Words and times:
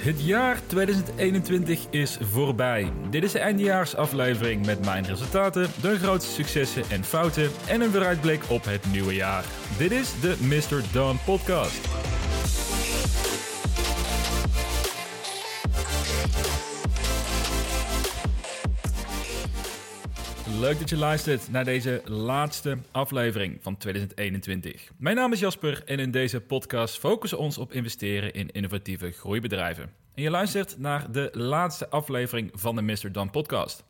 Het 0.00 0.24
jaar 0.24 0.58
2021 0.66 1.86
is 1.90 2.18
voorbij. 2.20 2.92
Dit 3.10 3.22
is 3.24 3.32
de 3.32 3.38
eindjaarsaflevering 3.38 4.66
met 4.66 4.84
mijn 4.84 5.06
resultaten, 5.06 5.66
de 5.80 5.98
grootste 5.98 6.32
successen 6.32 6.82
en 6.90 7.04
fouten 7.04 7.50
en 7.68 7.80
een 7.80 7.90
vooruitblik 7.90 8.42
op 8.48 8.64
het 8.64 8.92
nieuwe 8.92 9.14
jaar. 9.14 9.44
Dit 9.78 9.90
is 9.90 10.12
de 10.20 10.36
Mr. 10.40 10.82
Don 10.92 11.18
Podcast. 11.24 11.88
Leuk 20.60 20.78
dat 20.78 20.90
je 20.90 20.96
luistert 20.96 21.50
naar 21.50 21.64
deze 21.64 22.02
laatste 22.04 22.78
aflevering 22.90 23.58
van 23.62 23.76
2021. 23.76 24.90
Mijn 24.96 25.16
naam 25.16 25.32
is 25.32 25.40
Jasper 25.40 25.82
en 25.84 25.98
in 25.98 26.10
deze 26.10 26.40
podcast 26.40 26.98
focussen 26.98 27.38
we 27.38 27.44
ons 27.44 27.58
op 27.58 27.72
investeren 27.72 28.32
in 28.32 28.50
innovatieve 28.50 29.10
groeibedrijven. 29.10 29.92
En 30.14 30.22
je 30.22 30.30
luistert 30.30 30.78
naar 30.78 31.12
de 31.12 31.30
laatste 31.32 31.88
aflevering 31.88 32.50
van 32.54 32.76
de 32.76 32.82
Mr. 32.82 33.12
Dan 33.12 33.30
podcast. 33.30 33.84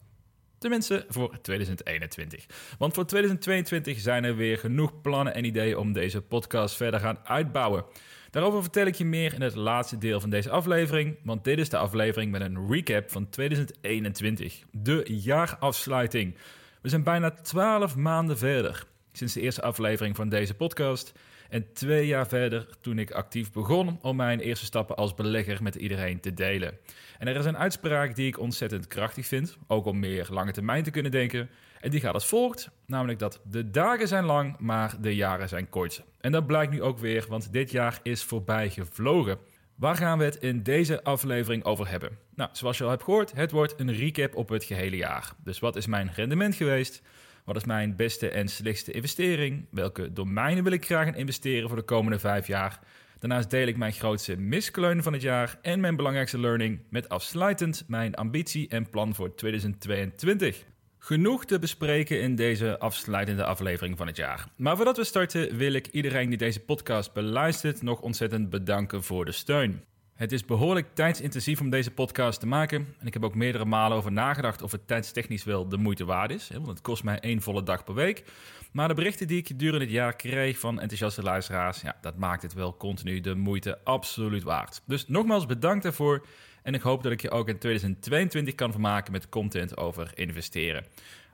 Tenminste 0.58 1.04
voor 1.08 1.40
2021. 1.42 2.46
Want 2.78 2.94
voor 2.94 3.06
2022 3.06 4.00
zijn 4.00 4.24
er 4.24 4.36
weer 4.36 4.58
genoeg 4.58 5.00
plannen 5.00 5.34
en 5.34 5.44
ideeën 5.44 5.76
om 5.76 5.92
deze 5.92 6.20
podcast 6.20 6.76
verder 6.76 7.00
gaan 7.00 7.18
uitbouwen. 7.24 7.84
Daarover 8.30 8.62
vertel 8.62 8.86
ik 8.86 8.94
je 8.94 9.04
meer 9.04 9.34
in 9.34 9.42
het 9.42 9.54
laatste 9.54 9.98
deel 9.98 10.20
van 10.20 10.30
deze 10.30 10.50
aflevering, 10.50 11.16
want 11.24 11.44
dit 11.44 11.58
is 11.58 11.68
de 11.68 11.78
aflevering 11.78 12.30
met 12.30 12.40
een 12.40 12.68
recap 12.70 13.10
van 13.10 13.28
2021. 13.28 14.62
De 14.70 15.02
jaarafsluiting. 15.06 16.34
We 16.80 16.88
zijn 16.88 17.02
bijna 17.02 17.30
12 17.30 17.96
maanden 17.96 18.38
verder 18.38 18.86
sinds 19.12 19.34
de 19.34 19.40
eerste 19.40 19.62
aflevering 19.62 20.16
van 20.16 20.28
deze 20.28 20.54
podcast. 20.54 21.12
En 21.48 21.72
twee 21.72 22.06
jaar 22.06 22.26
verder 22.26 22.68
toen 22.80 22.98
ik 22.98 23.10
actief 23.10 23.52
begon 23.52 23.98
om 24.02 24.16
mijn 24.16 24.40
eerste 24.40 24.64
stappen 24.64 24.96
als 24.96 25.14
belegger 25.14 25.62
met 25.62 25.74
iedereen 25.74 26.20
te 26.20 26.34
delen. 26.34 26.78
En 27.18 27.26
er 27.28 27.36
is 27.36 27.44
een 27.44 27.58
uitspraak 27.58 28.14
die 28.14 28.26
ik 28.26 28.38
ontzettend 28.38 28.86
krachtig 28.86 29.26
vind, 29.26 29.58
ook 29.66 29.86
om 29.86 29.98
meer 29.98 30.28
lange 30.30 30.52
termijn 30.52 30.82
te 30.82 30.90
kunnen 30.90 31.10
denken. 31.10 31.50
En 31.80 31.90
die 31.90 32.00
gaat 32.00 32.14
als 32.14 32.26
volgt, 32.26 32.70
namelijk 32.86 33.18
dat 33.18 33.40
de 33.44 33.70
dagen 33.70 34.08
zijn 34.08 34.24
lang, 34.24 34.58
maar 34.58 34.96
de 35.00 35.14
jaren 35.14 35.48
zijn 35.48 35.68
kort. 35.68 36.02
En 36.20 36.32
dat 36.32 36.46
blijkt 36.46 36.72
nu 36.72 36.82
ook 36.82 36.98
weer, 36.98 37.26
want 37.28 37.52
dit 37.52 37.70
jaar 37.70 38.00
is 38.02 38.24
voorbij 38.24 38.70
gevlogen. 38.70 39.38
Waar 39.80 39.96
gaan 39.96 40.18
we 40.18 40.24
het 40.24 40.36
in 40.36 40.62
deze 40.62 41.04
aflevering 41.04 41.64
over 41.64 41.88
hebben? 41.88 42.18
Nou, 42.34 42.50
zoals 42.52 42.78
je 42.78 42.84
al 42.84 42.90
hebt 42.90 43.02
gehoord, 43.02 43.32
het 43.32 43.50
wordt 43.50 43.80
een 43.80 43.92
recap 43.92 44.34
op 44.36 44.48
het 44.48 44.64
gehele 44.64 44.96
jaar. 44.96 45.32
Dus 45.44 45.58
wat 45.58 45.76
is 45.76 45.86
mijn 45.86 46.10
rendement 46.14 46.54
geweest? 46.54 47.02
Wat 47.44 47.56
is 47.56 47.64
mijn 47.64 47.96
beste 47.96 48.30
en 48.30 48.48
slechtste 48.48 48.92
investering? 48.92 49.66
Welke 49.70 50.12
domeinen 50.12 50.64
wil 50.64 50.72
ik 50.72 50.84
graag 50.84 51.06
in 51.06 51.14
investeren 51.14 51.68
voor 51.68 51.78
de 51.78 51.84
komende 51.84 52.18
vijf 52.18 52.46
jaar? 52.46 52.80
Daarnaast 53.18 53.50
deel 53.50 53.66
ik 53.66 53.76
mijn 53.76 53.92
grootste 53.92 54.36
miskleunen 54.36 55.02
van 55.02 55.12
het 55.12 55.22
jaar 55.22 55.58
en 55.62 55.80
mijn 55.80 55.96
belangrijkste 55.96 56.40
learning 56.40 56.80
met 56.90 57.08
afsluitend 57.08 57.84
mijn 57.86 58.14
ambitie 58.14 58.68
en 58.68 58.90
plan 58.90 59.14
voor 59.14 59.34
2022. 59.34 60.64
Genoeg 61.02 61.44
te 61.44 61.58
bespreken 61.58 62.20
in 62.20 62.34
deze 62.34 62.78
afsluitende 62.78 63.44
aflevering 63.44 63.96
van 63.96 64.06
het 64.06 64.16
jaar. 64.16 64.46
Maar 64.56 64.76
voordat 64.76 64.96
we 64.96 65.04
starten 65.04 65.56
wil 65.56 65.72
ik 65.72 65.86
iedereen 65.86 66.28
die 66.28 66.38
deze 66.38 66.60
podcast 66.60 67.12
beluistert 67.12 67.82
nog 67.82 68.00
ontzettend 68.00 68.50
bedanken 68.50 69.02
voor 69.02 69.24
de 69.24 69.32
steun. 69.32 69.84
Het 70.14 70.32
is 70.32 70.44
behoorlijk 70.44 70.94
tijdsintensief 70.94 71.60
om 71.60 71.70
deze 71.70 71.90
podcast 71.90 72.40
te 72.40 72.46
maken. 72.46 72.94
En 72.98 73.06
ik 73.06 73.12
heb 73.12 73.24
ook 73.24 73.34
meerdere 73.34 73.64
malen 73.64 73.96
over 73.96 74.12
nagedacht 74.12 74.62
of 74.62 74.72
het 74.72 74.86
tijdstechnisch 74.86 75.44
wel 75.44 75.68
de 75.68 75.76
moeite 75.76 76.04
waard 76.04 76.30
is. 76.30 76.50
Want 76.52 76.66
het 76.66 76.80
kost 76.80 77.04
mij 77.04 77.20
één 77.20 77.42
volle 77.42 77.62
dag 77.62 77.84
per 77.84 77.94
week. 77.94 78.24
Maar 78.72 78.88
de 78.88 78.94
berichten 78.94 79.26
die 79.26 79.38
ik 79.38 79.46
gedurende 79.46 79.84
het 79.84 79.94
jaar 79.94 80.16
kreeg 80.16 80.58
van 80.58 80.80
enthousiaste 80.80 81.22
luisteraars, 81.22 81.80
ja, 81.80 81.96
dat 82.00 82.16
maakt 82.16 82.42
het 82.42 82.54
wel 82.54 82.76
continu 82.76 83.20
de 83.20 83.34
moeite 83.34 83.78
absoluut 83.84 84.42
waard. 84.42 84.82
Dus 84.86 85.08
nogmaals 85.08 85.46
bedankt 85.46 85.82
daarvoor. 85.82 86.26
En 86.62 86.74
ik 86.74 86.80
hoop 86.80 87.02
dat 87.02 87.12
ik 87.12 87.22
je 87.22 87.30
ook 87.30 87.48
in 87.48 87.58
2022 87.58 88.54
kan 88.54 88.70
vermaken 88.70 89.12
met 89.12 89.28
content 89.28 89.76
over 89.76 90.10
investeren. 90.14 90.84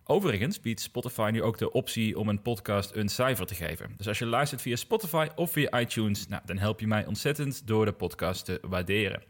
Overigens 0.05 0.61
biedt 0.61 0.81
Spotify 0.81 1.31
nu 1.33 1.43
ook 1.43 1.59
de 1.59 1.73
optie 1.73 2.19
om 2.19 2.29
een 2.29 2.43
podcast 2.43 2.95
een 2.95 3.09
cijfer 3.09 3.47
te 3.47 3.55
geven. 3.55 3.95
Dus 3.97 4.09
als 4.09 4.19
je 4.19 4.27
luistert 4.27 4.63
via 4.63 4.77
Spotify 4.77 5.29
of 5.35 5.51
via 5.51 5.81
iTunes, 5.81 6.29
nou, 6.29 6.43
dan 6.45 6.59
help 6.59 6.81
je 6.81 6.87
mij 6.87 7.07
ontzettend 7.07 7.67
door 7.67 7.85
de 7.85 7.93
podcast 7.93 8.45
te 8.45 8.61
waarderen. 8.63 9.23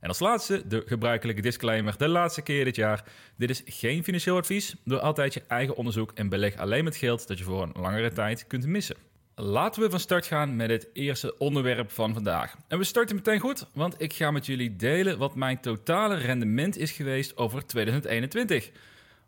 En 0.00 0.08
als 0.08 0.18
laatste 0.18 0.66
de 0.66 0.82
gebruikelijke 0.86 1.42
disclaimer, 1.42 1.98
de 1.98 2.08
laatste 2.08 2.42
keer 2.42 2.64
dit 2.64 2.76
jaar. 2.76 3.04
Dit 3.36 3.50
is 3.50 3.62
geen 3.64 4.04
financieel 4.04 4.36
advies. 4.36 4.74
Doe 4.84 5.00
altijd 5.00 5.34
je 5.34 5.42
eigen 5.48 5.76
onderzoek 5.76 6.12
en 6.14 6.28
beleg 6.28 6.56
alleen 6.56 6.84
met 6.84 6.96
geld 6.96 7.28
dat 7.28 7.38
je 7.38 7.44
voor 7.44 7.62
een 7.62 7.82
langere 7.82 8.12
tijd 8.12 8.46
kunt 8.46 8.66
missen. 8.66 8.96
Laten 9.34 9.82
we 9.82 9.90
van 9.90 10.00
start 10.00 10.26
gaan 10.26 10.56
met 10.56 10.70
het 10.70 10.88
eerste 10.92 11.38
onderwerp 11.38 11.90
van 11.90 12.14
vandaag. 12.14 12.54
En 12.68 12.78
we 12.78 12.84
starten 12.84 13.16
meteen 13.16 13.40
goed, 13.40 13.66
want 13.74 13.94
ik 13.98 14.12
ga 14.12 14.30
met 14.30 14.46
jullie 14.46 14.76
delen 14.76 15.18
wat 15.18 15.34
mijn 15.34 15.60
totale 15.60 16.16
rendement 16.16 16.76
is 16.76 16.90
geweest 16.90 17.36
over 17.36 17.66
2021. 17.66 18.70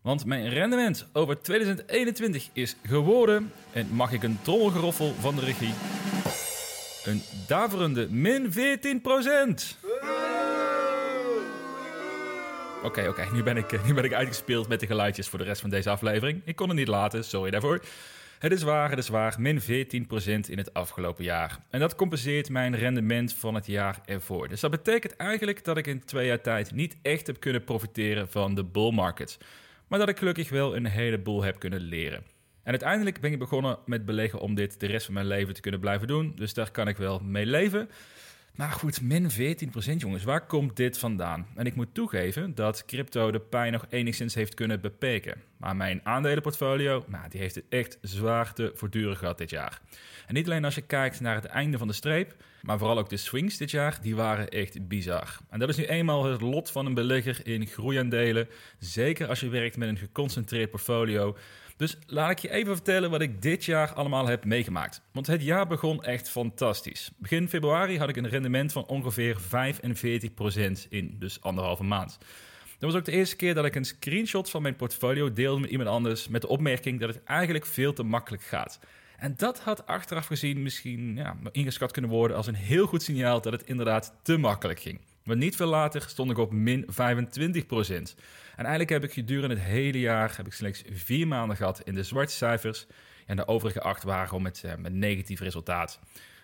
Want 0.03 0.25
mijn 0.25 0.49
rendement 0.49 1.09
over 1.13 1.43
2021 1.43 2.49
is 2.53 2.77
geworden, 2.83 3.53
en 3.73 3.87
mag 3.91 4.13
ik 4.13 4.23
een 4.23 4.39
trommelgeroffel 4.43 5.15
van 5.21 5.35
de 5.35 5.45
regie, 5.45 5.75
een 7.05 7.23
daverende 7.47 8.09
min 8.11 8.53
14% 8.53 9.83
Oké, 12.83 13.09
oké, 13.09 13.27
nu, 13.33 13.43
ben 13.43 13.57
ik, 13.57 13.85
nu 13.87 13.95
ben 13.95 14.05
ik 14.05 14.13
uitgespeeld 14.13 14.69
met 14.69 14.81
de 14.81 14.87
geluidjes 14.87 15.29
voor 15.29 15.39
de 15.39 15.45
rest 15.45 15.61
van 15.61 15.71
deze 15.71 15.91
aflevering. 15.91 16.43
Ik 16.45 16.57
kon 16.57 16.69
het 16.69 16.77
niet 16.77 16.89
laten, 16.89 17.25
sorry 17.25 17.51
daarvoor. 17.51 17.81
Het 18.45 18.53
is 18.53 18.63
waar, 18.63 18.91
het 18.91 18.99
is 18.99 19.09
waar, 19.09 19.35
min 19.39 19.61
14% 19.61 19.65
in 20.49 20.59
het 20.59 20.75
afgelopen 20.75 21.25
jaar. 21.25 21.59
En 21.71 21.81
dat 21.81 21.95
compenseert 21.95 22.51
mijn 22.51 22.77
rendement 22.77 23.35
van 23.35 23.55
het 23.55 23.67
jaar 23.67 24.01
ervoor. 24.05 24.49
Dus 24.49 24.61
dat 24.61 24.71
betekent 24.71 25.17
eigenlijk 25.17 25.65
dat 25.65 25.77
ik 25.77 25.87
in 25.87 26.05
twee 26.05 26.27
jaar 26.27 26.41
tijd 26.41 26.73
niet 26.73 26.97
echt 27.03 27.27
heb 27.27 27.41
kunnen 27.41 27.65
profiteren 27.65 28.29
van 28.29 28.55
de 28.55 28.65
bull 28.65 28.93
market 28.93 29.39
maar 29.89 29.99
dat 29.99 30.09
ik 30.09 30.19
gelukkig 30.19 30.49
wel 30.49 30.77
een 30.77 30.87
heleboel 30.87 31.43
heb 31.43 31.59
kunnen 31.59 31.81
leren. 31.81 32.23
En 32.63 32.71
uiteindelijk 32.71 33.21
ben 33.21 33.33
ik 33.33 33.39
begonnen 33.39 33.79
met 33.87 34.05
beleggen 34.05 34.41
om 34.41 34.55
dit 34.55 34.81
de 34.81 34.87
rest 34.87 35.05
van 35.05 35.15
mijn 35.15 35.27
leven 35.27 35.55
te 35.55 35.61
kunnen 35.61 35.81
blijven 35.81 36.09
doen. 36.09 36.33
Dus 36.37 36.55
daar 36.55 36.71
kan 36.71 36.89
ik 36.89 36.97
wel 36.97 37.19
mee 37.19 37.47
leven. 37.47 37.91
Maar 38.55 38.71
goed, 38.71 39.03
min 39.03 39.31
14% 39.31 39.35
jongens, 39.97 40.25
waar 40.25 40.47
komt 40.47 40.77
dit 40.77 40.99
vandaan? 40.99 41.47
En 41.55 41.67
ik 41.67 41.75
moet 41.75 41.95
toegeven 41.95 42.55
dat 42.55 42.85
crypto 42.85 43.31
de 43.31 43.41
pijn 43.41 43.73
nog 43.73 43.87
enigszins 43.89 44.35
heeft 44.35 44.55
kunnen 44.55 44.81
beperken. 44.81 45.43
Maar 45.57 45.77
mijn 45.77 46.01
aandelenportfolio, 46.03 47.05
nou, 47.09 47.29
die 47.29 47.41
heeft 47.41 47.55
het 47.55 47.65
echt 47.69 47.99
zwaar 48.01 48.53
te 48.53 48.73
voortduren 48.75 49.17
gehad 49.17 49.39
dit 49.39 49.51
jaar. 49.51 49.81
En 50.27 50.35
niet 50.35 50.47
alleen 50.47 50.65
als 50.65 50.75
je 50.75 50.81
kijkt 50.81 51.21
naar 51.21 51.35
het 51.35 51.45
einde 51.45 51.79
van 51.79 51.89
de 51.89 51.95
streep, 51.95 52.35
maar 52.63 52.79
vooral 52.79 52.99
ook 52.99 53.09
de 53.09 53.17
swings 53.17 53.57
dit 53.57 53.71
jaar, 53.71 53.99
die 54.03 54.17
waren 54.17 54.49
echt 54.49 54.89
bizar. 54.89 55.39
En 55.51 55.59
dat 55.59 55.69
is 55.69 55.77
nu 55.77 55.85
eenmaal 55.85 56.25
het 56.25 56.41
lot 56.41 56.71
van 56.71 56.87
een 56.87 56.95
belegger 56.95 57.47
in 57.47 57.67
groeiaandelen. 57.67 58.49
Zeker 58.79 59.29
als 59.29 59.41
je 59.41 59.49
werkt 59.49 59.77
met 59.77 59.89
een 59.89 59.99
geconcentreerd 59.99 60.71
portfolio. 60.71 61.37
Dus 61.77 61.99
laat 62.07 62.31
ik 62.31 62.39
je 62.39 62.51
even 62.51 62.75
vertellen 62.75 63.11
wat 63.11 63.21
ik 63.21 63.43
dit 63.43 63.65
jaar 63.65 63.93
allemaal 63.93 64.27
heb 64.27 64.45
meegemaakt. 64.45 65.03
Want 65.13 65.27
het 65.27 65.43
jaar 65.43 65.67
begon 65.67 66.05
echt 66.05 66.31
fantastisch. 66.31 67.11
Begin 67.17 67.49
februari 67.49 67.99
had 67.99 68.09
ik 68.09 68.17
een 68.17 68.29
rendement 68.29 68.73
van 68.73 68.87
ongeveer 68.87 69.37
45% 69.41 70.89
in 70.89 71.17
dus 71.19 71.41
anderhalve 71.41 71.85
maand. 71.85 72.19
Dat 72.79 72.93
was 72.93 72.95
ook 72.95 73.05
de 73.05 73.13
eerste 73.13 73.37
keer 73.37 73.55
dat 73.55 73.65
ik 73.65 73.75
een 73.75 73.85
screenshot 73.85 74.51
van 74.51 74.63
mijn 74.63 74.77
portfolio 74.77 75.33
deelde 75.33 75.61
met 75.61 75.71
iemand 75.71 75.89
anders 75.89 76.29
met 76.29 76.41
de 76.41 76.49
opmerking 76.49 77.01
dat 77.01 77.15
het 77.15 77.25
eigenlijk 77.25 77.67
veel 77.67 77.93
te 77.93 78.03
makkelijk 78.03 78.43
gaat. 78.43 78.79
En 79.17 79.35
dat 79.37 79.61
had 79.61 79.87
achteraf 79.87 80.27
gezien 80.27 80.63
misschien 80.63 81.17
ja, 81.17 81.37
ingeschat 81.53 81.93
kunnen 81.93 82.11
worden 82.11 82.37
als 82.37 82.47
een 82.47 82.55
heel 82.55 82.87
goed 82.87 83.03
signaal 83.03 83.41
dat 83.41 83.53
het 83.53 83.63
inderdaad 83.65 84.15
te 84.23 84.37
makkelijk 84.37 84.81
ging. 84.81 85.01
Maar 85.25 85.37
niet 85.37 85.57
veel 85.57 85.67
later 85.67 86.03
stond 86.03 86.31
ik 86.31 86.39
op 86.39 86.53
min 86.53 86.87
25%. 86.87 88.15
En 88.57 88.65
eigenlijk 88.65 88.91
heb 88.91 89.05
ik 89.05 89.13
gedurende 89.13 89.55
het 89.55 89.65
hele 89.65 90.01
jaar 90.01 90.37
heb 90.37 90.47
ik 90.47 90.53
slechts 90.53 90.83
vier 90.91 91.29
maanden 91.29 91.57
gehad 91.57 91.81
in 91.81 91.95
de 91.95 92.03
zwarte 92.03 92.33
cijfers. 92.33 92.87
En 93.27 93.37
de 93.37 93.47
overige 93.47 93.81
acht 93.81 94.03
waren 94.03 94.29
gewoon 94.29 94.43
met, 94.43 94.65
eh, 94.65 94.75
met 94.75 94.93
negatief 94.93 95.41
resultaat. 95.41 96.01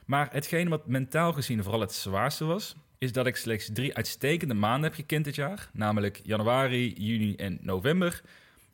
Maar 0.07 0.29
hetgeen 0.33 0.69
wat 0.69 0.87
mentaal 0.87 1.33
gezien 1.33 1.63
vooral 1.63 1.81
het 1.81 1.93
zwaarste 1.93 2.45
was, 2.45 2.77
is 2.99 3.13
dat 3.13 3.27
ik 3.27 3.37
slechts 3.37 3.71
drie 3.73 3.97
uitstekende 3.97 4.55
maanden 4.55 4.83
heb 4.83 4.95
gekend 4.95 5.25
dit 5.25 5.35
jaar. 5.35 5.71
Namelijk 5.73 6.21
januari, 6.23 6.93
juni 6.93 7.35
en 7.35 7.59
november. 7.63 8.23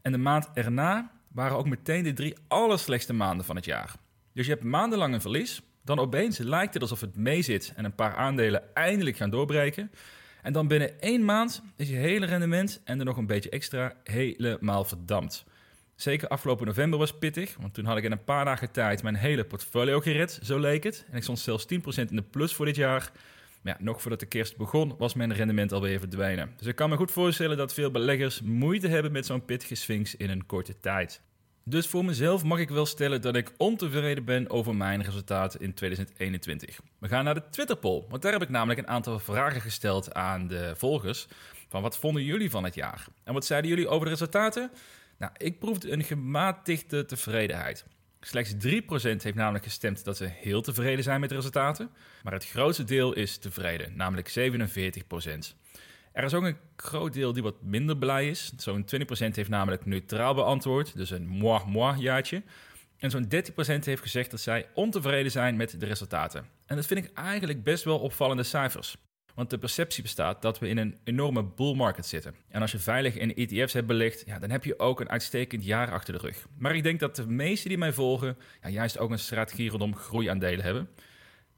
En 0.03 0.13
de 0.13 0.19
maand 0.19 0.51
erna 0.55 1.11
waren 1.29 1.57
ook 1.57 1.69
meteen 1.69 2.03
de 2.03 2.13
drie 2.13 2.35
allerslechtste 2.49 3.13
maanden 3.13 3.47
van 3.47 3.57
het 3.57 3.65
jaar. 3.65 3.95
Dus 4.33 4.47
je 4.47 4.53
hebt 4.53 4.65
maandenlang 4.65 5.15
een 5.15 5.21
verlies. 5.21 5.63
Dan 5.87 5.99
opeens 5.99 6.39
lijkt 6.39 6.73
het 6.73 6.83
alsof 6.83 7.01
het 7.01 7.17
meezit 7.17 7.73
en 7.77 7.85
een 7.85 7.95
paar 7.95 8.15
aandelen 8.15 8.75
eindelijk 8.75 9.17
gaan 9.17 9.31
doorbreken. 9.31 9.91
En 10.43 10.53
dan 10.53 10.69
binnen 10.69 11.01
één 11.01 11.25
maand 11.25 11.63
is 11.77 11.89
je 11.89 11.95
hele 11.95 12.27
rendement 12.27 12.81
en 12.85 12.99
er 12.99 13.05
nog 13.05 13.17
een 13.17 13.27
beetje 13.27 13.51
extra 13.51 13.93
helemaal 14.05 14.85
verdampt. 14.85 15.45
Zeker 15.95 16.29
afgelopen 16.29 16.67
november 16.67 16.99
was 16.99 17.19
pittig, 17.19 17.57
want 17.61 17.75
toen 17.75 17.85
had 17.85 17.97
ik 17.97 18.05
in 18.05 18.13
een 18.13 18.25
paar 18.25 18.45
dagen 18.45 18.71
tijd 18.71 19.03
mijn 19.03 19.15
hele 19.15 19.45
portfolio 19.45 20.01
gered, 20.01 20.39
zo 20.43 20.59
leek 20.59 20.85
het. 20.85 21.05
En 21.11 21.17
ik 21.17 21.23
stond 21.23 21.39
zelfs 21.39 21.67
10% 21.75 21.77
in 21.97 22.17
de 22.17 22.23
plus 22.23 22.55
voor 22.55 22.67
dit 22.67 22.77
jaar. 22.77 23.13
Maar 23.63 23.77
ja, 23.79 23.85
nog 23.85 24.01
voordat 24.01 24.21
de 24.21 24.27
kerst 24.27 24.57
begon, 24.57 24.95
was 24.99 25.15
mijn 25.15 25.35
rendement 25.35 25.73
alweer 25.73 25.99
verdwenen. 25.99 26.53
Dus 26.57 26.67
ik 26.67 26.77
kan 26.77 26.91
me 26.91 26.97
goed 26.97 27.11
voorstellen 27.11 27.57
dat 27.57 27.75
veel 27.75 27.91
beleggers 27.91 28.43
moeite 28.43 28.89
hebben 28.89 29.13
met 29.13 29.27
zo'n 29.27 29.45
pittige 29.45 29.75
swings 29.75 30.17
in 30.17 30.31
een 30.31 30.47
korte 30.47 30.81
tijd. 30.81 31.21
Dus 31.69 31.87
voor 31.87 32.05
mezelf 32.05 32.45
mag 32.45 32.59
ik 32.59 32.69
wel 32.69 32.87
stellen 32.87 33.21
dat 33.21 33.37
ik 33.37 33.53
ontevreden 33.57 34.25
ben 34.25 34.51
over 34.51 34.75
mijn 34.77 35.03
resultaten 35.03 35.61
in 35.61 35.75
2021. 35.75 36.81
We 36.99 37.09
gaan 37.09 37.25
naar 37.25 37.35
de 37.35 37.49
Twitter 37.51 37.77
poll, 37.77 38.05
want 38.09 38.23
daar 38.23 38.33
heb 38.33 38.43
ik 38.43 38.49
namelijk 38.49 38.79
een 38.79 38.89
aantal 38.89 39.19
vragen 39.19 39.61
gesteld 39.61 40.15
aan 40.15 40.47
de 40.49 40.73
volgers. 40.77 41.27
Van 41.69 41.83
wat 41.83 41.99
vonden 41.99 42.23
jullie 42.23 42.51
van 42.51 42.65
het 42.65 42.75
jaar? 42.75 43.07
En 43.25 43.33
wat 43.33 43.45
zeiden 43.45 43.71
jullie 43.71 43.89
over 43.89 44.05
de 44.05 44.11
resultaten? 44.11 44.71
Nou, 45.19 45.33
ik 45.37 45.59
proefde 45.59 45.93
een 45.93 46.05
gematigde 46.05 47.05
tevredenheid. 47.05 47.85
Slechts 48.21 48.53
3% 48.53 48.59
heeft 49.01 49.35
namelijk 49.35 49.65
gestemd 49.65 50.05
dat 50.05 50.17
ze 50.17 50.25
heel 50.25 50.63
tevreden 50.63 51.05
zijn 51.05 51.21
met 51.21 51.29
de 51.29 51.35
resultaten, 51.35 51.91
maar 52.23 52.33
het 52.33 52.47
grootste 52.47 52.85
deel 52.85 53.13
is 53.13 53.37
tevreden, 53.37 53.97
namelijk 53.97 54.29
47%. 54.29 55.55
Er 56.17 56.25
is 56.25 56.35
ook 56.35 56.45
een 56.45 56.57
groot 56.77 57.13
deel 57.13 57.33
die 57.33 57.43
wat 57.43 57.63
minder 57.63 57.97
blij 57.97 58.29
is. 58.29 58.53
Zo'n 58.57 58.85
20% 58.85 58.89
heeft 59.09 59.49
namelijk 59.49 59.87
neutraal 59.87 60.35
beantwoord, 60.35 60.97
dus 60.97 61.11
een 61.11 61.27
moi-moi 61.27 62.01
jaartje. 62.01 62.43
En 62.99 63.11
zo'n 63.11 63.25
13% 63.25 63.29
heeft 63.85 64.03
gezegd 64.03 64.31
dat 64.31 64.41
zij 64.41 64.69
ontevreden 64.75 65.31
zijn 65.31 65.57
met 65.57 65.81
de 65.81 65.87
resultaten. 65.87 66.47
En 66.67 66.77
dat 66.77 66.87
vind 66.87 67.05
ik 67.05 67.13
eigenlijk 67.15 67.63
best 67.63 67.85
wel 67.85 67.99
opvallende 67.99 68.43
cijfers. 68.43 68.97
Want 69.35 69.51
de 69.51 69.59
perceptie 69.59 70.03
bestaat 70.03 70.43
dat 70.43 70.59
we 70.59 70.69
in 70.69 70.79
een 70.79 70.99
enorme 71.05 71.45
bull 71.45 71.75
market 71.75 72.07
zitten. 72.07 72.35
En 72.49 72.61
als 72.61 72.73
je 72.73 72.79
veilig 72.79 73.17
in 73.17 73.35
ETF's 73.35 73.73
hebt 73.73 73.87
belegd, 73.87 74.23
ja, 74.27 74.39
dan 74.39 74.51
heb 74.51 74.65
je 74.65 74.79
ook 74.79 75.01
een 75.01 75.11
uitstekend 75.11 75.65
jaar 75.65 75.91
achter 75.91 76.13
de 76.13 76.21
rug. 76.21 76.47
Maar 76.59 76.75
ik 76.75 76.83
denk 76.83 77.01
dat 77.01 77.17
de 77.17 77.27
meesten 77.27 77.69
die 77.69 77.79
mij 77.79 77.93
volgen 77.93 78.37
ja, 78.63 78.69
juist 78.69 78.99
ook 78.99 79.11
een 79.11 79.19
strategie 79.19 79.71
rondom 79.71 79.97
groeiaandelen 79.97 80.65
hebben. 80.65 80.89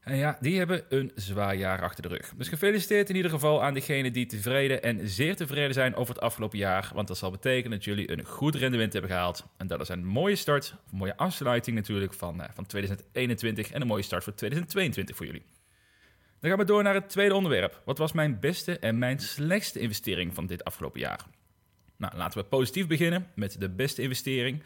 En 0.09 0.17
ja, 0.17 0.39
die 0.41 0.59
hebben 0.59 0.85
een 0.89 1.13
zwaar 1.15 1.57
jaar 1.57 1.83
achter 1.83 2.03
de 2.03 2.09
rug. 2.09 2.33
Dus 2.37 2.49
gefeliciteerd 2.49 3.09
in 3.09 3.17
ieder 3.17 3.31
geval 3.31 3.63
aan 3.63 3.75
diegenen 3.75 4.13
die 4.13 4.27
tevreden 4.27 4.83
en 4.83 5.09
zeer 5.09 5.37
tevreden 5.37 5.75
zijn 5.75 5.95
over 5.95 6.15
het 6.15 6.23
afgelopen 6.23 6.59
jaar. 6.59 6.91
Want 6.95 7.09
dat 7.09 7.19
zal 7.19 7.31
betekenen 7.31 7.71
dat 7.71 7.85
jullie 7.85 8.13
een 8.13 8.25
goed 8.25 8.55
rendement 8.55 8.93
hebben 8.93 9.11
gehaald. 9.11 9.45
En 9.57 9.67
dat 9.67 9.81
is 9.81 9.89
een 9.89 10.05
mooie 10.05 10.37
start, 10.37 10.75
een 10.91 10.99
mooie 10.99 11.17
afsluiting 11.17 11.77
natuurlijk 11.77 12.15
van, 12.15 12.43
eh, 12.43 12.49
van 12.55 12.67
2021 12.67 13.71
en 13.71 13.81
een 13.81 13.87
mooie 13.87 14.03
start 14.03 14.25
voor 14.25 14.35
2022 14.35 15.17
voor 15.17 15.27
jullie. 15.27 15.45
Dan 16.41 16.51
gaan 16.51 16.59
we 16.59 16.65
door 16.65 16.83
naar 16.83 16.95
het 16.95 17.09
tweede 17.09 17.35
onderwerp. 17.35 17.83
Wat 17.85 17.99
was 17.99 18.13
mijn 18.13 18.41
beste 18.41 18.79
en 18.79 18.99
mijn 18.99 19.19
slechtste 19.19 19.79
investering 19.79 20.35
van 20.35 20.47
dit 20.47 20.65
afgelopen 20.65 21.01
jaar? 21.01 21.25
Nou, 21.97 22.17
laten 22.17 22.41
we 22.41 22.47
positief 22.47 22.87
beginnen 22.87 23.27
met 23.35 23.61
de 23.61 23.69
beste 23.69 24.03
investering. 24.03 24.63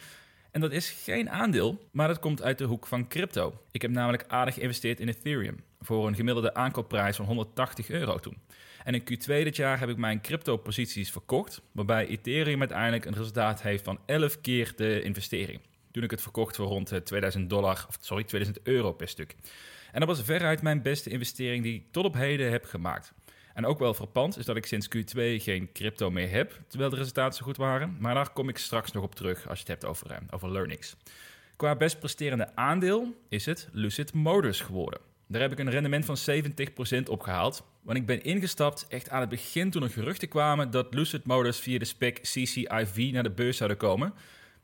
En 0.53 0.61
dat 0.61 0.73
is 0.73 0.91
geen 0.91 1.31
aandeel, 1.31 1.89
maar 1.93 2.09
dat 2.09 2.19
komt 2.19 2.43
uit 2.43 2.59
de 2.59 2.65
hoek 2.65 2.87
van 2.87 3.09
crypto. 3.09 3.61
Ik 3.71 3.83
heb 3.83 3.91
namelijk 3.91 4.25
aardig 4.29 4.55
geïnvesteerd 4.55 5.01
in 5.01 5.09
Ethereum 5.09 5.65
voor 5.81 6.07
een 6.07 6.15
gemiddelde 6.15 6.55
aankoopprijs 6.55 7.17
van 7.17 7.25
180 7.25 7.91
euro 7.91 8.19
toen. 8.19 8.37
En 8.85 8.95
in 8.95 9.01
Q2 9.01 9.25
dit 9.27 9.57
jaar 9.57 9.79
heb 9.79 9.89
ik 9.89 9.97
mijn 9.97 10.21
crypto-posities 10.21 11.11
verkocht, 11.11 11.63
waarbij 11.73 12.07
Ethereum 12.07 12.59
uiteindelijk 12.59 13.05
een 13.05 13.15
resultaat 13.15 13.63
heeft 13.63 13.85
van 13.85 13.99
11 14.07 14.41
keer 14.41 14.73
de 14.77 15.03
investering. 15.03 15.61
Toen 15.91 16.03
ik 16.03 16.11
het 16.11 16.23
verkocht 16.23 16.57
voor 16.57 16.67
rond 16.67 17.05
2000 17.05 17.51
dollar, 17.51 17.85
of 17.89 17.97
sorry, 18.01 18.25
2000 18.25 18.67
euro 18.67 18.93
per 18.93 19.09
stuk. 19.09 19.37
En 19.93 20.01
dat 20.01 20.09
was 20.09 20.23
veruit 20.23 20.63
mijn 20.63 20.83
beste 20.83 21.11
investering 21.11 21.63
die 21.63 21.75
ik 21.75 21.85
tot 21.91 22.05
op 22.05 22.15
heden 22.15 22.51
heb 22.51 22.65
gemaakt. 22.65 23.13
En 23.55 23.67
ook 23.67 23.79
wel 23.79 23.95
frappant 23.95 24.39
is 24.39 24.45
dat 24.45 24.57
ik 24.57 24.67
sinds 24.67 24.89
Q2 24.97 25.21
geen 25.43 25.73
crypto 25.73 26.11
meer 26.11 26.31
heb, 26.31 26.61
terwijl 26.69 26.91
de 26.91 26.97
resultaten 26.97 27.39
zo 27.39 27.45
goed 27.45 27.57
waren. 27.57 27.97
Maar 27.99 28.15
daar 28.15 28.31
kom 28.31 28.49
ik 28.49 28.59
straks 28.59 28.93
nog 28.93 29.05
op 29.05 29.15
terug 29.15 29.49
als 29.49 29.59
je 29.59 29.65
het 29.65 29.69
hebt 29.69 29.85
over, 29.85 30.11
uh, 30.11 30.17
over 30.31 30.53
learnings. 30.53 30.97
Qua 31.57 31.77
best 31.77 31.99
presterende 31.99 32.57
aandeel 32.57 33.15
is 33.29 33.47
het 33.47 33.69
Lucid 33.73 34.15
Motors 34.15 34.61
geworden. 34.61 35.01
Daar 35.27 35.41
heb 35.41 35.53
ik 35.53 35.59
een 35.59 35.71
rendement 35.71 36.05
van 36.05 36.17
70% 36.17 37.09
op 37.09 37.21
gehaald. 37.21 37.65
Want 37.83 37.99
ik 37.99 38.07
ben 38.07 38.23
ingestapt 38.23 38.87
echt 38.89 39.11
aan 39.11 39.21
het 39.21 39.29
begin 39.29 39.71
toen 39.71 39.83
er 39.83 39.91
geruchten 39.91 40.29
kwamen 40.29 40.71
dat 40.71 40.95
Lucid 40.95 41.25
Motors 41.25 41.59
via 41.59 41.79
de 41.79 41.85
spec 41.85 42.21
CCIV 42.21 43.11
naar 43.13 43.23
de 43.23 43.31
beurs 43.31 43.57
zouden 43.57 43.79
komen. 43.79 44.15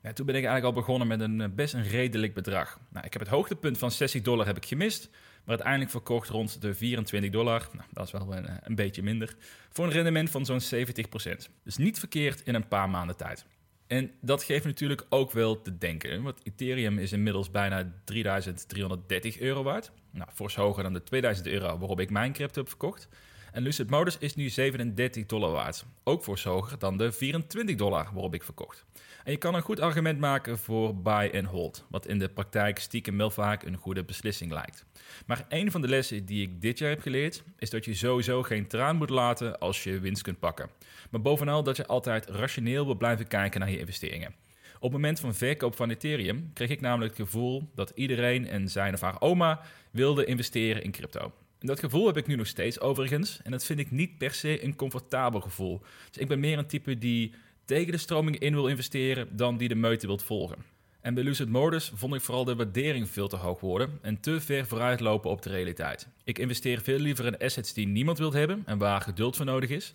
Toen 0.01 0.25
ben 0.25 0.35
ik 0.35 0.43
eigenlijk 0.43 0.65
al 0.65 0.81
begonnen 0.81 1.07
met 1.07 1.19
een 1.19 1.41
eh, 1.41 1.47
best 1.55 1.73
een 1.73 1.83
redelijk 1.83 2.33
bedrag. 2.33 2.79
Nou, 2.89 3.05
ik 3.05 3.13
heb 3.13 3.21
het 3.21 3.31
hoogtepunt 3.31 3.77
van 3.77 3.91
60 3.91 4.21
dollar 4.21 4.45
heb 4.45 4.57
ik 4.57 4.65
gemist, 4.65 5.09
maar 5.49 5.57
uiteindelijk 5.57 5.91
verkocht 5.91 6.29
rond 6.29 6.61
de 6.61 6.73
24 6.73 7.31
dollar. 7.31 7.69
Nou, 7.73 7.87
dat 7.91 8.05
is 8.05 8.11
wel 8.11 8.35
een, 8.35 8.45
eh, 8.45 8.55
een 8.63 8.75
beetje 8.75 9.03
minder. 9.03 9.35
Voor 9.69 9.85
een 9.85 9.91
rendement 9.91 10.29
van 10.29 10.45
zo'n 10.45 10.59
70%. 10.61 11.49
Dus 11.63 11.77
niet 11.77 11.99
verkeerd 11.99 12.41
in 12.41 12.55
een 12.55 12.67
paar 12.67 12.89
maanden 12.89 13.15
tijd. 13.15 13.45
En 13.87 14.11
dat 14.21 14.43
geeft 14.43 14.65
natuurlijk 14.65 15.05
ook 15.09 15.31
wel 15.31 15.61
te 15.61 15.77
denken. 15.77 16.23
Want 16.23 16.39
Ethereum 16.43 16.97
is 16.97 17.11
inmiddels 17.11 17.51
bijna 17.51 17.91
3330 18.03 19.39
euro 19.39 19.63
waard. 19.63 19.91
Nou, 20.11 20.29
fors 20.33 20.55
hoger 20.55 20.83
dan 20.83 20.93
de 20.93 21.03
2000 21.03 21.47
euro 21.47 21.77
waarop 21.77 21.99
ik 21.99 22.09
mijn 22.09 22.33
crypto 22.33 22.59
heb 22.59 22.69
verkocht. 22.69 23.07
En 23.51 23.63
Lucid 23.63 23.89
Motors 23.89 24.17
is 24.17 24.35
nu 24.35 24.49
37 24.49 25.25
dollar 25.25 25.51
waard. 25.51 25.85
Ook 26.03 26.23
fors 26.23 26.43
hoger 26.43 26.79
dan 26.79 26.97
de 26.97 27.11
24 27.11 27.75
dollar 27.75 28.09
waarop 28.13 28.33
ik 28.33 28.43
verkocht. 28.43 28.85
En 29.23 29.31
je 29.31 29.37
kan 29.37 29.55
een 29.55 29.61
goed 29.61 29.79
argument 29.79 30.19
maken 30.19 30.57
voor 30.57 30.95
buy 30.95 31.31
and 31.33 31.45
hold, 31.45 31.85
wat 31.89 32.07
in 32.07 32.19
de 32.19 32.29
praktijk 32.29 32.79
stiekem 32.79 33.17
wel 33.17 33.29
vaak 33.29 33.63
een 33.63 33.77
goede 33.77 34.03
beslissing 34.03 34.51
lijkt. 34.51 34.85
Maar 35.25 35.45
een 35.49 35.71
van 35.71 35.81
de 35.81 35.87
lessen 35.87 36.25
die 36.25 36.41
ik 36.41 36.61
dit 36.61 36.77
jaar 36.77 36.89
heb 36.89 37.01
geleerd, 37.01 37.43
is 37.57 37.69
dat 37.69 37.85
je 37.85 37.93
sowieso 37.93 38.43
geen 38.43 38.67
traan 38.67 38.95
moet 38.95 39.09
laten 39.09 39.59
als 39.59 39.83
je 39.83 39.99
winst 39.99 40.21
kunt 40.21 40.39
pakken. 40.39 40.69
Maar 41.09 41.21
bovenal 41.21 41.63
dat 41.63 41.77
je 41.77 41.87
altijd 41.87 42.25
rationeel 42.25 42.85
wil 42.85 42.95
blijven 42.95 43.27
kijken 43.27 43.59
naar 43.59 43.71
je 43.71 43.79
investeringen. 43.79 44.35
Op 44.75 44.81
het 44.81 44.91
moment 44.91 45.19
van 45.19 45.33
verkoop 45.33 45.75
van 45.75 45.89
Ethereum 45.89 46.51
kreeg 46.53 46.69
ik 46.69 46.81
namelijk 46.81 47.17
het 47.17 47.27
gevoel 47.27 47.69
dat 47.75 47.91
iedereen 47.95 48.47
en 48.47 48.69
zijn 48.69 48.93
of 48.93 49.01
haar 49.01 49.21
oma 49.21 49.61
wilde 49.91 50.25
investeren 50.25 50.83
in 50.83 50.91
crypto. 50.91 51.33
Dat 51.59 51.79
gevoel 51.79 52.05
heb 52.05 52.17
ik 52.17 52.27
nu 52.27 52.35
nog 52.35 52.47
steeds 52.47 52.79
overigens. 52.79 53.39
En 53.43 53.51
dat 53.51 53.65
vind 53.65 53.79
ik 53.79 53.91
niet 53.91 54.17
per 54.17 54.33
se 54.33 54.63
een 54.63 54.75
comfortabel 54.75 55.41
gevoel. 55.41 55.81
Dus 56.07 56.21
ik 56.21 56.27
ben 56.27 56.39
meer 56.39 56.57
een 56.57 56.67
type 56.67 56.97
die 56.97 57.33
tegen 57.65 57.91
de 57.91 57.97
stroming 57.97 58.39
in 58.39 58.53
wil 58.53 58.67
investeren 58.67 59.27
dan 59.35 59.57
die 59.57 59.67
de 59.67 59.75
meute 59.75 60.07
wilt 60.07 60.23
volgen. 60.23 60.57
En 61.01 61.13
bij 61.13 61.23
Lucid 61.23 61.49
Motors 61.49 61.91
vond 61.93 62.13
ik 62.15 62.21
vooral 62.21 62.43
de 62.43 62.55
waardering 62.55 63.09
veel 63.09 63.27
te 63.27 63.35
hoog 63.35 63.59
worden 63.59 63.99
en 64.01 64.19
te 64.19 64.41
ver 64.41 64.65
vooruitlopen 64.65 65.29
op 65.29 65.41
de 65.41 65.49
realiteit. 65.49 66.07
Ik 66.23 66.39
investeer 66.39 66.81
veel 66.81 66.99
liever 66.99 67.25
in 67.25 67.37
assets 67.37 67.73
die 67.73 67.87
niemand 67.87 68.17
wilt 68.17 68.33
hebben 68.33 68.63
en 68.65 68.77
waar 68.77 69.01
geduld 69.01 69.35
voor 69.35 69.45
nodig 69.45 69.69
is. 69.69 69.93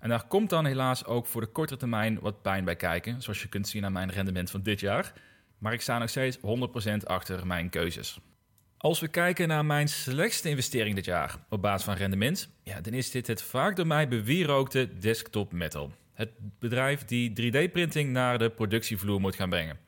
En 0.00 0.08
daar 0.08 0.26
komt 0.26 0.50
dan 0.50 0.64
helaas 0.64 1.04
ook 1.04 1.26
voor 1.26 1.40
de 1.40 1.46
korte 1.46 1.76
termijn 1.76 2.20
wat 2.20 2.42
pijn 2.42 2.64
bij 2.64 2.76
kijken, 2.76 3.22
zoals 3.22 3.42
je 3.42 3.48
kunt 3.48 3.68
zien 3.68 3.84
aan 3.84 3.92
mijn 3.92 4.10
rendement 4.10 4.50
van 4.50 4.62
dit 4.62 4.80
jaar. 4.80 5.12
Maar 5.58 5.72
ik 5.72 5.80
sta 5.80 5.98
nog 5.98 6.08
steeds 6.08 6.38
100% 6.38 6.40
achter 7.04 7.46
mijn 7.46 7.68
keuzes. 7.68 8.20
Als 8.82 9.00
we 9.00 9.08
kijken 9.08 9.48
naar 9.48 9.64
mijn 9.64 9.88
slechtste 9.88 10.48
investering 10.48 10.94
dit 10.94 11.04
jaar 11.04 11.36
op 11.48 11.62
basis 11.62 11.84
van 11.84 11.94
rendement, 11.94 12.48
ja, 12.62 12.80
dan 12.80 12.92
is 12.92 13.10
dit 13.10 13.26
het 13.26 13.42
vaak 13.42 13.76
door 13.76 13.86
mij 13.86 14.08
bewierookte 14.08 14.98
desktop 14.98 15.52
metal. 15.52 15.92
Het 16.12 16.30
bedrijf 16.58 17.04
die 17.04 17.30
3D-printing 17.30 18.10
naar 18.10 18.38
de 18.38 18.50
productievloer 18.50 19.20
moet 19.20 19.34
gaan 19.34 19.48
brengen. 19.48 19.78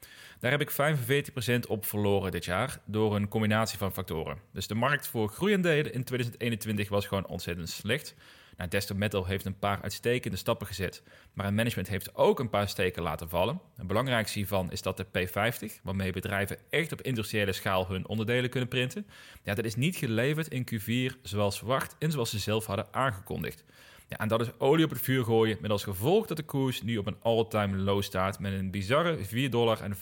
Daar 0.41 0.51
heb 0.51 0.61
ik 0.61 0.71
45% 0.71 1.69
op 1.69 1.85
verloren 1.85 2.31
dit 2.31 2.45
jaar 2.45 2.79
door 2.85 3.17
een 3.17 3.29
combinatie 3.29 3.79
van 3.79 3.93
factoren. 3.93 4.39
Dus 4.53 4.67
de 4.67 4.75
markt 4.75 5.07
voor 5.07 5.29
groeiendelen 5.29 5.93
in 5.93 6.05
2021 6.05 6.89
was 6.89 7.07
gewoon 7.07 7.27
ontzettend 7.27 7.69
slecht. 7.69 8.15
Nou, 8.57 8.71
Desktop 8.71 8.97
Metal 8.97 9.25
heeft 9.25 9.45
een 9.45 9.59
paar 9.59 9.83
uitstekende 9.83 10.37
stappen 10.37 10.67
gezet, 10.67 11.03
maar 11.33 11.47
het 11.47 11.55
management 11.55 11.89
heeft 11.89 12.15
ook 12.15 12.39
een 12.39 12.49
paar 12.49 12.69
steken 12.69 13.03
laten 13.03 13.29
vallen. 13.29 13.61
Het 13.77 13.87
belangrijkste 13.87 14.39
hiervan 14.39 14.73
is 14.73 14.83
dat 14.83 14.97
de 14.97 15.07
P50, 15.07 15.83
waarmee 15.83 16.13
bedrijven 16.13 16.59
echt 16.71 16.93
op 16.93 17.03
industriële 17.03 17.53
schaal 17.53 17.89
hun 17.89 18.09
onderdelen 18.09 18.51
kunnen 18.51 18.69
printen, 18.69 19.07
ja, 19.43 19.55
dat 19.55 19.65
is 19.65 19.77
niet 19.77 19.97
geleverd 19.97 20.49
in 20.49 20.67
Q4 20.73 21.21
zoals 21.23 21.59
verwacht 21.59 21.97
en 21.99 22.11
zoals 22.11 22.31
ze 22.31 22.39
zelf 22.39 22.67
hadden 22.67 22.87
aangekondigd. 22.91 23.65
Ja, 24.09 24.17
en 24.17 24.29
dat 24.29 24.41
is 24.41 24.59
olie 24.59 24.85
op 24.85 24.91
het 24.91 25.01
vuur 25.01 25.25
gooien 25.25 25.59
met 25.61 25.71
als 25.71 25.85
gevolg 25.85 26.27
dat 26.27 26.37
de 26.37 26.43
koers 26.43 26.83
nu 26.83 26.97
op 26.97 27.07
een 27.07 27.17
all-time 27.23 27.77
low 27.77 28.03
staat 28.03 28.39
met 28.39 28.53
een 28.53 28.71
bizarre 28.71 29.19
4,75 29.19 29.49
dollar. 29.51 29.81
En 29.83 29.97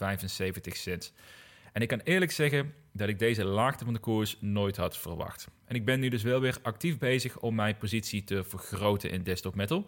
ik 1.80 1.88
kan 1.88 2.00
eerlijk 2.04 2.30
zeggen 2.30 2.74
dat 2.92 3.08
ik 3.08 3.18
deze 3.18 3.44
laagte 3.44 3.84
van 3.84 3.92
de 3.92 3.98
koers 3.98 4.36
nooit 4.40 4.76
had 4.76 4.98
verwacht. 4.98 5.48
En 5.64 5.74
ik 5.74 5.84
ben 5.84 6.00
nu 6.00 6.08
dus 6.08 6.22
wel 6.22 6.40
weer 6.40 6.56
actief 6.62 6.98
bezig 6.98 7.38
om 7.38 7.54
mijn 7.54 7.76
positie 7.76 8.24
te 8.24 8.44
vergroten 8.44 9.10
in 9.10 9.22
desktop 9.22 9.54
metal. 9.54 9.86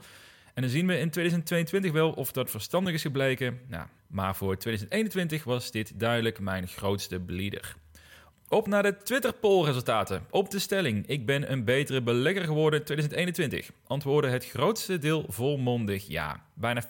En 0.54 0.62
dan 0.62 0.70
zien 0.70 0.86
we 0.86 0.98
in 0.98 1.10
2022 1.10 1.92
wel 1.92 2.10
of 2.12 2.32
dat 2.32 2.50
verstandig 2.50 2.94
is 2.94 3.02
gebleken. 3.02 3.60
Nou, 3.68 3.86
maar 4.06 4.36
voor 4.36 4.56
2021 4.56 5.44
was 5.44 5.70
dit 5.70 6.00
duidelijk 6.00 6.40
mijn 6.40 6.68
grootste 6.68 7.20
bleeder. 7.20 7.76
Op 8.48 8.66
naar 8.66 8.82
de 8.82 8.96
Twitter 8.96 9.32
poll 9.32 9.64
resultaten. 9.64 10.26
Op 10.30 10.50
de 10.50 10.58
stelling: 10.58 11.06
ik 11.06 11.26
ben 11.26 11.52
een 11.52 11.64
betere 11.64 12.02
belegger 12.02 12.44
geworden 12.44 12.78
in 12.78 12.84
2021. 12.84 13.70
Antwoordde 13.86 14.30
het 14.30 14.46
grootste 14.46 14.98
deel 14.98 15.24
volmondig 15.28 16.06
ja. 16.06 16.44
Bijna 16.54 16.84
50% 16.84 16.88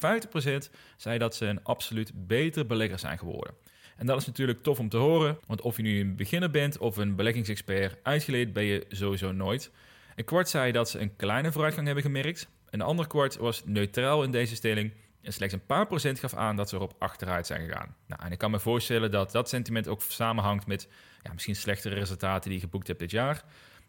zei 0.96 1.18
dat 1.18 1.34
ze 1.34 1.46
een 1.46 1.62
absoluut 1.62 2.12
betere 2.26 2.64
belegger 2.64 2.98
zijn 2.98 3.18
geworden. 3.18 3.54
En 3.96 4.06
dat 4.06 4.20
is 4.20 4.26
natuurlijk 4.26 4.62
tof 4.62 4.78
om 4.78 4.88
te 4.88 4.96
horen, 4.96 5.38
want 5.46 5.60
of 5.60 5.76
je 5.76 5.82
nu 5.82 6.00
een 6.00 6.16
beginner 6.16 6.50
bent 6.50 6.78
of 6.78 6.96
een 6.96 7.14
beleggingsexpert, 7.14 7.96
uitgeleerd 8.02 8.52
ben 8.52 8.64
je 8.64 8.84
sowieso 8.88 9.32
nooit. 9.32 9.70
Een 10.16 10.24
kwart 10.24 10.48
zei 10.48 10.72
dat 10.72 10.90
ze 10.90 10.98
een 10.98 11.16
kleine 11.16 11.52
vooruitgang 11.52 11.86
hebben 11.86 12.04
gemerkt. 12.04 12.48
Een 12.70 12.80
ander 12.80 13.06
kwart 13.06 13.36
was 13.36 13.62
neutraal 13.64 14.22
in 14.22 14.30
deze 14.30 14.54
stelling. 14.54 14.92
En 15.22 15.32
slechts 15.32 15.54
een 15.54 15.66
paar 15.66 15.86
procent 15.86 16.18
gaf 16.18 16.34
aan 16.34 16.56
dat 16.56 16.68
ze 16.68 16.76
erop 16.76 16.94
achteruit 16.98 17.46
zijn 17.46 17.66
gegaan. 17.66 17.96
Nou, 18.06 18.22
en 18.24 18.32
ik 18.32 18.38
kan 18.38 18.50
me 18.50 18.60
voorstellen 18.60 19.10
dat 19.10 19.32
dat 19.32 19.48
sentiment 19.48 19.88
ook 19.88 20.02
samenhangt 20.02 20.66
met 20.66 20.88
ja, 21.22 21.32
misschien 21.32 21.56
slechtere 21.56 21.94
resultaten 21.94 22.50
die 22.50 22.58
je 22.58 22.64
geboekt 22.64 22.86
hebt 22.86 22.98
dit 22.98 23.10
jaar. 23.10 23.44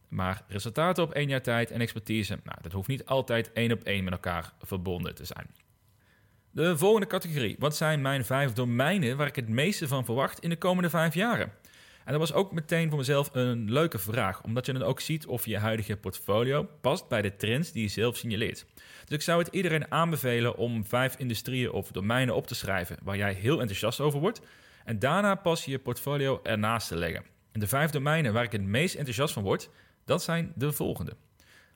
Maar 0.08 0.44
resultaten 0.48 1.04
op 1.04 1.14
één 1.14 1.28
jaar 1.28 1.42
tijd 1.42 1.72
en 1.72 1.82
expertise, 1.82 2.40
nou, 2.44 2.58
dat 2.62 2.72
hoeft 2.72 2.88
niet 2.88 3.06
altijd 3.06 3.52
één 3.54 3.72
op 3.72 3.84
één 3.84 4.04
met 4.04 4.14
elkaar 4.14 4.54
verbonden 4.62 5.16
te 5.16 5.26
zijn. 5.26 5.48
De 6.56 6.78
volgende 6.78 7.08
categorie. 7.08 7.56
Wat 7.60 7.76
zijn 7.76 8.02
mijn 8.02 8.26
vijf 8.26 8.54
domeinen 8.54 9.18
waar 9.18 9.28
ik 9.28 9.36
het 9.36 9.50
meeste 9.50 9.88
van 9.88 10.06
verwacht 10.06 10.40
in 10.40 10.50
de 10.50 10.58
komende 10.58 10.90
vijf 10.90 11.14
jaren? 11.14 11.52
En 12.06 12.12
dat 12.12 12.20
was 12.20 12.34
ook 12.34 12.52
meteen 12.52 12.90
voor 12.90 12.98
mezelf 12.98 13.30
een 13.34 13.72
leuke 13.72 14.00
vraag, 14.00 14.44
omdat 14.44 14.66
je 14.66 14.74
dan 14.74 14.82
ook 14.82 15.00
ziet 15.00 15.26
of 15.26 15.46
je 15.46 15.58
huidige 15.58 15.98
portfolio 15.98 16.70
past 16.82 17.08
bij 17.08 17.22
de 17.22 17.36
trends 17.36 17.72
die 17.72 17.82
je 17.82 17.88
zelf 17.88 18.18
signaleert. 18.18 18.66
Dus 19.06 19.16
ik 19.16 19.22
zou 19.22 19.40
het 19.40 19.54
iedereen 19.54 19.92
aanbevelen 19.92 20.58
om 20.58 20.86
vijf 20.86 21.16
industrieën 21.18 21.72
of 21.72 21.92
domeinen 21.92 22.36
op 22.36 22.48
te 22.48 22.56
schrijven 22.56 22.98
waar 23.04 23.18
jij 23.18 23.34
heel 23.34 23.60
enthousiast 23.60 24.00
over 24.00 24.20
wordt. 24.20 24.42
En 24.86 25.00
daarna 25.00 25.36
pas 25.36 25.66
je 25.66 25.80
portfolio 25.80 26.40
ernaast 26.44 26.88
te 26.88 26.96
leggen. 26.96 27.24
En 27.52 27.60
de 27.60 27.68
vijf 27.68 27.92
domeinen 27.92 28.34
waar 28.34 28.44
ik 28.44 28.52
het 28.52 28.64
meest 28.64 28.96
enthousiast 28.96 29.34
van 29.34 29.44
word, 29.44 29.70
dat 30.06 30.24
zijn 30.24 30.52
de 30.56 30.72
volgende. 30.72 31.16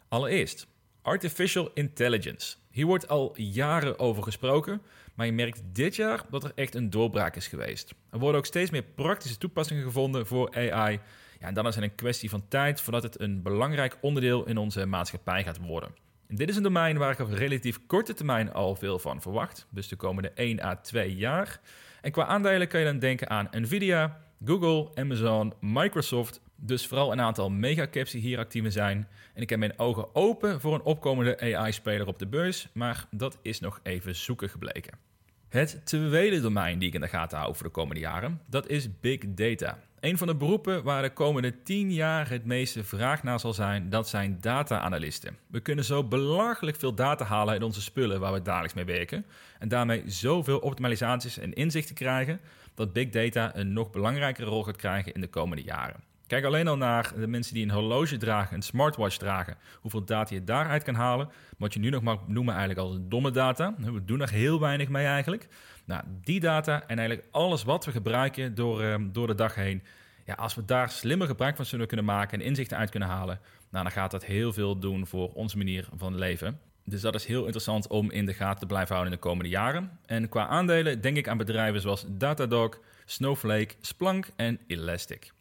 Allereerst, 0.07 0.67
artificial 1.09 1.71
intelligence. 1.73 2.55
Hier 2.71 2.85
wordt 2.85 3.07
al 3.07 3.33
jaren 3.35 3.99
over 3.99 4.23
gesproken, 4.23 4.81
maar 5.15 5.25
je 5.25 5.31
merkt 5.31 5.61
dit 5.73 5.95
jaar 5.95 6.23
dat 6.29 6.43
er 6.43 6.51
echt 6.55 6.75
een 6.75 6.89
doorbraak 6.89 7.35
is 7.35 7.47
geweest. 7.47 7.93
Er 8.11 8.19
worden 8.19 8.39
ook 8.39 8.45
steeds 8.45 8.71
meer 8.71 8.83
praktische 8.83 9.37
toepassingen 9.37 9.83
gevonden 9.83 10.27
voor 10.27 10.55
AI. 10.55 10.99
Ja, 11.39 11.47
en 11.47 11.53
dan 11.53 11.67
is 11.67 11.75
het 11.75 11.83
een 11.83 11.95
kwestie 11.95 12.29
van 12.29 12.47
tijd 12.47 12.81
voordat 12.81 13.03
het 13.03 13.19
een 13.19 13.41
belangrijk 13.41 13.97
onderdeel 14.01 14.45
in 14.45 14.57
onze 14.57 14.85
maatschappij 14.85 15.43
gaat 15.43 15.57
worden. 15.57 15.95
En 16.27 16.35
dit 16.35 16.49
is 16.49 16.55
een 16.55 16.63
domein 16.63 16.97
waar 16.97 17.11
ik 17.11 17.19
op 17.19 17.31
relatief 17.31 17.79
korte 17.87 18.13
termijn 18.13 18.53
al 18.53 18.75
veel 18.75 18.99
van 18.99 19.21
verwacht, 19.21 19.67
dus 19.69 19.87
de 19.87 19.95
komende 19.95 20.31
1 20.35 20.63
à 20.63 20.75
2 20.75 21.15
jaar. 21.15 21.59
En 22.01 22.11
qua 22.11 22.25
aandelen 22.25 22.67
kan 22.67 22.79
je 22.79 22.85
dan 22.85 22.99
denken 22.99 23.29
aan 23.29 23.47
Nvidia, 23.51 24.21
Google, 24.45 24.89
Amazon, 24.95 25.53
Microsoft, 25.59 26.41
dus 26.59 26.87
vooral 26.87 27.11
een 27.11 27.21
aantal 27.21 27.49
megacaps 27.49 28.11
die 28.11 28.21
hier 28.21 28.37
actief 28.37 28.71
zijn. 28.71 29.07
En 29.33 29.41
ik 29.41 29.49
heb 29.49 29.59
mijn 29.59 29.79
ogen 29.79 30.15
open 30.15 30.61
voor 30.61 30.73
een 30.73 30.81
opkomende 30.81 31.55
AI-speler 31.55 32.07
op 32.07 32.19
de 32.19 32.27
beurs, 32.27 32.67
maar 32.73 33.05
dat 33.11 33.37
is 33.41 33.59
nog 33.59 33.79
even 33.83 34.15
zoeken 34.15 34.49
gebleken. 34.49 34.97
Het 35.49 35.81
tweede 35.83 36.41
domein 36.41 36.79
die 36.79 36.87
ik 36.87 36.93
in 36.93 37.01
de 37.01 37.07
gaten 37.07 37.37
hou 37.37 37.55
voor 37.55 37.65
de 37.65 37.71
komende 37.71 38.01
jaren, 38.01 38.41
dat 38.45 38.67
is 38.67 38.99
big 38.99 39.19
data. 39.27 39.77
Een 39.99 40.17
van 40.17 40.27
de 40.27 40.35
beroepen 40.35 40.83
waar 40.83 41.01
de 41.01 41.13
komende 41.13 41.63
10 41.63 41.93
jaar 41.93 42.29
het 42.29 42.45
meeste 42.45 42.83
vraag 42.83 43.23
naar 43.23 43.39
zal 43.39 43.53
zijn, 43.53 43.89
dat 43.89 44.09
zijn 44.09 44.37
data-analysten. 44.41 45.37
We 45.47 45.59
kunnen 45.59 45.85
zo 45.85 46.03
belachelijk 46.03 46.77
veel 46.77 46.93
data 46.93 47.25
halen 47.25 47.53
uit 47.53 47.63
onze 47.63 47.81
spullen 47.81 48.19
waar 48.19 48.33
we 48.33 48.41
dagelijks 48.41 48.73
mee 48.73 48.85
werken. 48.85 49.25
En 49.59 49.67
daarmee 49.67 50.03
zoveel 50.05 50.59
optimalisaties 50.59 51.37
en 51.37 51.53
inzichten 51.53 51.95
krijgen, 51.95 52.39
dat 52.73 52.93
big 52.93 53.09
data 53.09 53.55
een 53.55 53.73
nog 53.73 53.89
belangrijkere 53.91 54.49
rol 54.49 54.63
gaat 54.63 54.75
krijgen 54.75 55.13
in 55.13 55.21
de 55.21 55.27
komende 55.27 55.63
jaren. 55.63 56.08
Kijk 56.29 56.45
alleen 56.45 56.67
al 56.67 56.77
naar 56.77 57.11
de 57.15 57.27
mensen 57.27 57.53
die 57.53 57.63
een 57.63 57.71
horloge 57.71 58.17
dragen, 58.17 58.55
een 58.55 58.61
smartwatch 58.61 59.17
dragen, 59.17 59.57
hoeveel 59.81 60.03
data 60.03 60.35
je 60.35 60.43
daaruit 60.43 60.83
kan 60.83 60.95
halen. 60.95 61.29
Wat 61.57 61.73
je 61.73 61.79
nu 61.79 61.89
nog 61.89 62.01
mag 62.01 62.27
noemen 62.27 62.55
eigenlijk 62.55 62.87
als 62.87 62.97
domme 63.01 63.31
data. 63.31 63.75
We 63.77 64.05
doen 64.05 64.21
er 64.21 64.29
heel 64.29 64.59
weinig 64.59 64.89
mee 64.89 65.05
eigenlijk. 65.05 65.47
Nou, 65.85 66.03
die 66.23 66.39
data 66.39 66.83
en 66.87 66.99
eigenlijk 66.99 67.27
alles 67.31 67.63
wat 67.63 67.85
we 67.85 67.91
gebruiken 67.91 68.55
door, 68.55 68.81
ehm, 68.81 69.11
door 69.11 69.27
de 69.27 69.35
dag 69.35 69.55
heen. 69.55 69.83
Ja, 70.25 70.33
als 70.33 70.55
we 70.55 70.65
daar 70.65 70.89
slimmer 70.89 71.27
gebruik 71.27 71.55
van 71.55 71.65
zullen 71.65 71.87
kunnen 71.87 72.05
maken 72.05 72.39
en 72.39 72.45
inzichten 72.45 72.77
uit 72.77 72.89
kunnen 72.89 73.09
halen, 73.09 73.39
nou, 73.69 73.83
dan 73.83 73.93
gaat 73.93 74.11
dat 74.11 74.25
heel 74.25 74.53
veel 74.53 74.79
doen 74.79 75.07
voor 75.07 75.33
onze 75.33 75.57
manier 75.57 75.87
van 75.95 76.17
leven. 76.17 76.59
Dus 76.85 77.01
dat 77.01 77.15
is 77.15 77.25
heel 77.25 77.43
interessant 77.43 77.87
om 77.87 78.11
in 78.11 78.25
de 78.25 78.33
gaten 78.33 78.59
te 78.59 78.65
blijven 78.65 78.95
houden 78.95 79.13
in 79.13 79.19
de 79.19 79.27
komende 79.27 79.49
jaren. 79.49 79.99
En 80.05 80.29
qua 80.29 80.47
aandelen 80.47 81.01
denk 81.01 81.17
ik 81.17 81.27
aan 81.27 81.37
bedrijven 81.37 81.81
zoals 81.81 82.05
Datadog, 82.07 82.79
Snowflake, 83.05 83.75
Splunk 83.81 84.29
en 84.35 84.59
Elastic. 84.67 85.31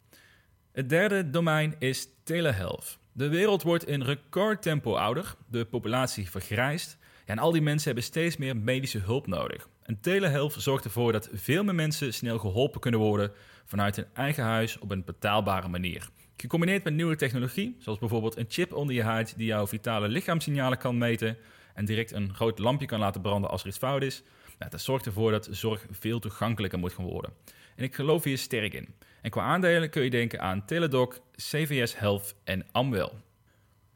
Het 0.71 0.89
derde 0.89 1.29
domein 1.29 1.75
is 1.79 2.07
telehealth. 2.23 2.97
De 3.11 3.27
wereld 3.27 3.63
wordt 3.63 3.87
in 3.87 4.01
recordtempo 4.01 4.95
ouder, 4.95 5.35
de 5.47 5.65
populatie 5.65 6.29
vergrijst 6.29 6.97
en 7.25 7.39
al 7.39 7.51
die 7.51 7.61
mensen 7.61 7.85
hebben 7.85 8.03
steeds 8.03 8.37
meer 8.37 8.57
medische 8.57 8.99
hulp 8.99 9.27
nodig. 9.27 9.69
En 9.83 9.99
telehealth 9.99 10.55
zorgt 10.57 10.83
ervoor 10.83 11.11
dat 11.11 11.29
veel 11.33 11.63
meer 11.63 11.75
mensen 11.75 12.13
snel 12.13 12.37
geholpen 12.37 12.79
kunnen 12.79 12.99
worden 12.99 13.31
vanuit 13.65 13.95
hun 13.95 14.05
eigen 14.13 14.43
huis 14.43 14.79
op 14.79 14.91
een 14.91 15.03
betaalbare 15.03 15.67
manier. 15.67 16.09
Gecombineerd 16.37 16.83
met 16.83 16.93
nieuwe 16.93 17.15
technologie, 17.15 17.75
zoals 17.79 17.99
bijvoorbeeld 17.99 18.37
een 18.37 18.45
chip 18.49 18.73
onder 18.73 18.95
je 18.95 19.03
huid 19.03 19.33
die 19.37 19.45
jouw 19.45 19.67
vitale 19.67 20.07
lichaamssignalen 20.07 20.77
kan 20.77 20.97
meten 20.97 21.37
en 21.73 21.85
direct 21.85 22.11
een 22.11 22.35
groot 22.35 22.59
lampje 22.59 22.85
kan 22.85 22.99
laten 22.99 23.21
branden 23.21 23.49
als 23.49 23.61
er 23.61 23.67
iets 23.67 23.77
fout 23.77 24.03
is, 24.03 24.23
dat 24.69 24.81
zorgt 24.81 25.05
ervoor 25.05 25.31
dat 25.31 25.47
zorg 25.51 25.85
veel 25.89 26.19
toegankelijker 26.19 26.79
moet 26.79 26.93
gaan 26.93 27.05
worden. 27.05 27.33
En 27.79 27.85
ik 27.85 27.95
geloof 27.95 28.23
hier 28.23 28.37
sterk 28.37 28.73
in. 28.73 28.87
En 29.21 29.29
qua 29.29 29.41
aandelen 29.41 29.89
kun 29.89 30.03
je 30.03 30.09
denken 30.09 30.41
aan 30.41 30.65
Teladoc, 30.65 31.19
CVS 31.35 31.97
Health 31.97 32.35
en 32.43 32.65
Amwell. 32.71 33.11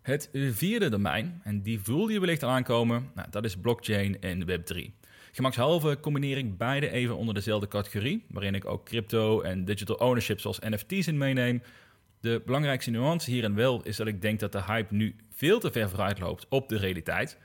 Het 0.01 0.29
vierde 0.33 0.89
domein, 0.89 1.41
en 1.43 1.61
die 1.61 1.79
voelde 1.79 2.13
je 2.13 2.19
wellicht 2.19 2.43
aankomen, 2.43 3.11
nou, 3.15 3.27
dat 3.29 3.45
is 3.45 3.55
blockchain 3.55 4.21
en 4.21 4.45
Web3. 4.47 4.91
Gemakshalve 5.31 5.97
combineer 5.99 6.37
ik 6.37 6.57
beide 6.57 6.89
even 6.89 7.17
onder 7.17 7.33
dezelfde 7.33 7.67
categorie, 7.67 8.25
waarin 8.29 8.55
ik 8.55 8.65
ook 8.65 8.85
crypto 8.85 9.41
en 9.41 9.65
digital 9.65 9.95
ownership 9.95 10.39
zoals 10.39 10.59
NFT's 10.59 11.07
in 11.07 11.17
meeneem. 11.17 11.61
De 12.19 12.41
belangrijkste 12.45 12.91
nuance 12.91 13.31
hierin 13.31 13.55
wel 13.55 13.83
is 13.83 13.95
dat 13.95 14.07
ik 14.07 14.21
denk 14.21 14.39
dat 14.39 14.51
de 14.51 14.63
hype 14.63 14.93
nu 14.93 15.15
veel 15.29 15.59
te 15.59 15.71
ver 15.71 15.89
vooruit 15.89 16.19
loopt 16.19 16.45
op 16.49 16.69
de 16.69 16.77
realiteit. 16.77 17.37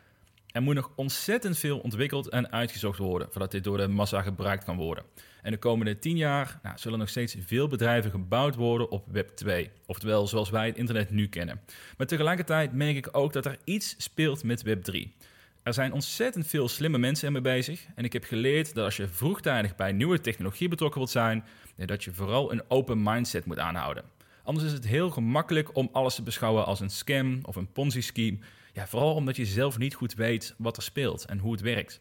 Er 0.47 0.63
moet 0.63 0.75
nog 0.75 0.91
ontzettend 0.97 1.59
veel 1.59 1.79
ontwikkeld 1.79 2.29
en 2.29 2.53
uitgezocht 2.53 2.99
worden 2.99 3.29
voordat 3.31 3.51
dit 3.51 3.65
door 3.65 3.77
de 3.77 3.89
massa 3.89 4.23
gebruikt 4.23 4.65
kan 4.65 4.77
worden. 4.77 5.05
En 5.43 5.51
de 5.51 5.59
komende 5.59 5.99
10 5.99 6.17
jaar 6.17 6.59
nou, 6.63 6.79
zullen 6.79 6.99
nog 6.99 7.09
steeds 7.09 7.37
veel 7.47 7.69
bedrijven 7.69 8.11
gebouwd 8.11 8.55
worden 8.55 8.91
op 8.91 9.07
Web 9.11 9.29
2. 9.29 9.71
Oftewel 9.87 10.27
zoals 10.27 10.51
wij 10.51 10.67
het 10.67 10.77
internet 10.77 11.11
nu 11.11 11.29
kennen. 11.29 11.61
Maar 11.97 12.07
tegelijkertijd 12.07 12.73
merk 12.73 12.97
ik 12.97 13.09
ook 13.13 13.33
dat 13.33 13.47
er 13.47 13.59
iets 13.65 13.95
speelt 13.99 14.45
met 14.45 14.63
Web 14.63 14.83
3. 14.83 15.15
Er 15.63 15.75
zijn 15.75 15.93
ontzettend 15.93 16.47
veel 16.47 16.69
slimme 16.69 16.99
mensen 16.99 17.27
ermee 17.27 17.43
bezig. 17.43 17.87
En 17.95 18.05
ik 18.05 18.13
heb 18.13 18.25
geleerd 18.25 18.75
dat 18.75 18.85
als 18.85 18.97
je 18.97 19.09
vroegtijdig 19.09 19.77
bij 19.77 19.93
nieuwe 19.93 20.21
technologie 20.21 20.69
betrokken 20.69 20.99
wilt 20.99 21.11
zijn, 21.11 21.45
dat 21.77 22.05
je 22.05 22.13
vooral 22.13 22.53
een 22.53 22.63
open 22.69 23.03
mindset 23.03 23.45
moet 23.45 23.59
aanhouden. 23.59 24.05
Anders 24.43 24.67
is 24.67 24.73
het 24.73 24.87
heel 24.87 25.11
gemakkelijk 25.11 25.77
om 25.77 25.89
alles 25.93 26.15
te 26.15 26.23
beschouwen 26.23 26.67
als 26.67 26.81
een 26.81 26.91
scam 26.91 27.39
of 27.43 27.57
een 27.57 27.73
Ponzi-scheme. 27.73 28.39
Ja, 28.73 28.87
vooral 28.87 29.15
omdat 29.15 29.37
je 29.37 29.47
zelf 29.47 29.79
niet 29.79 29.95
goed 29.95 30.15
weet 30.15 30.55
wat 30.59 30.77
er 30.77 30.83
speelt 30.83 31.25
en 31.25 31.39
hoe 31.39 31.53
het 31.53 31.61
werkt. 31.61 32.01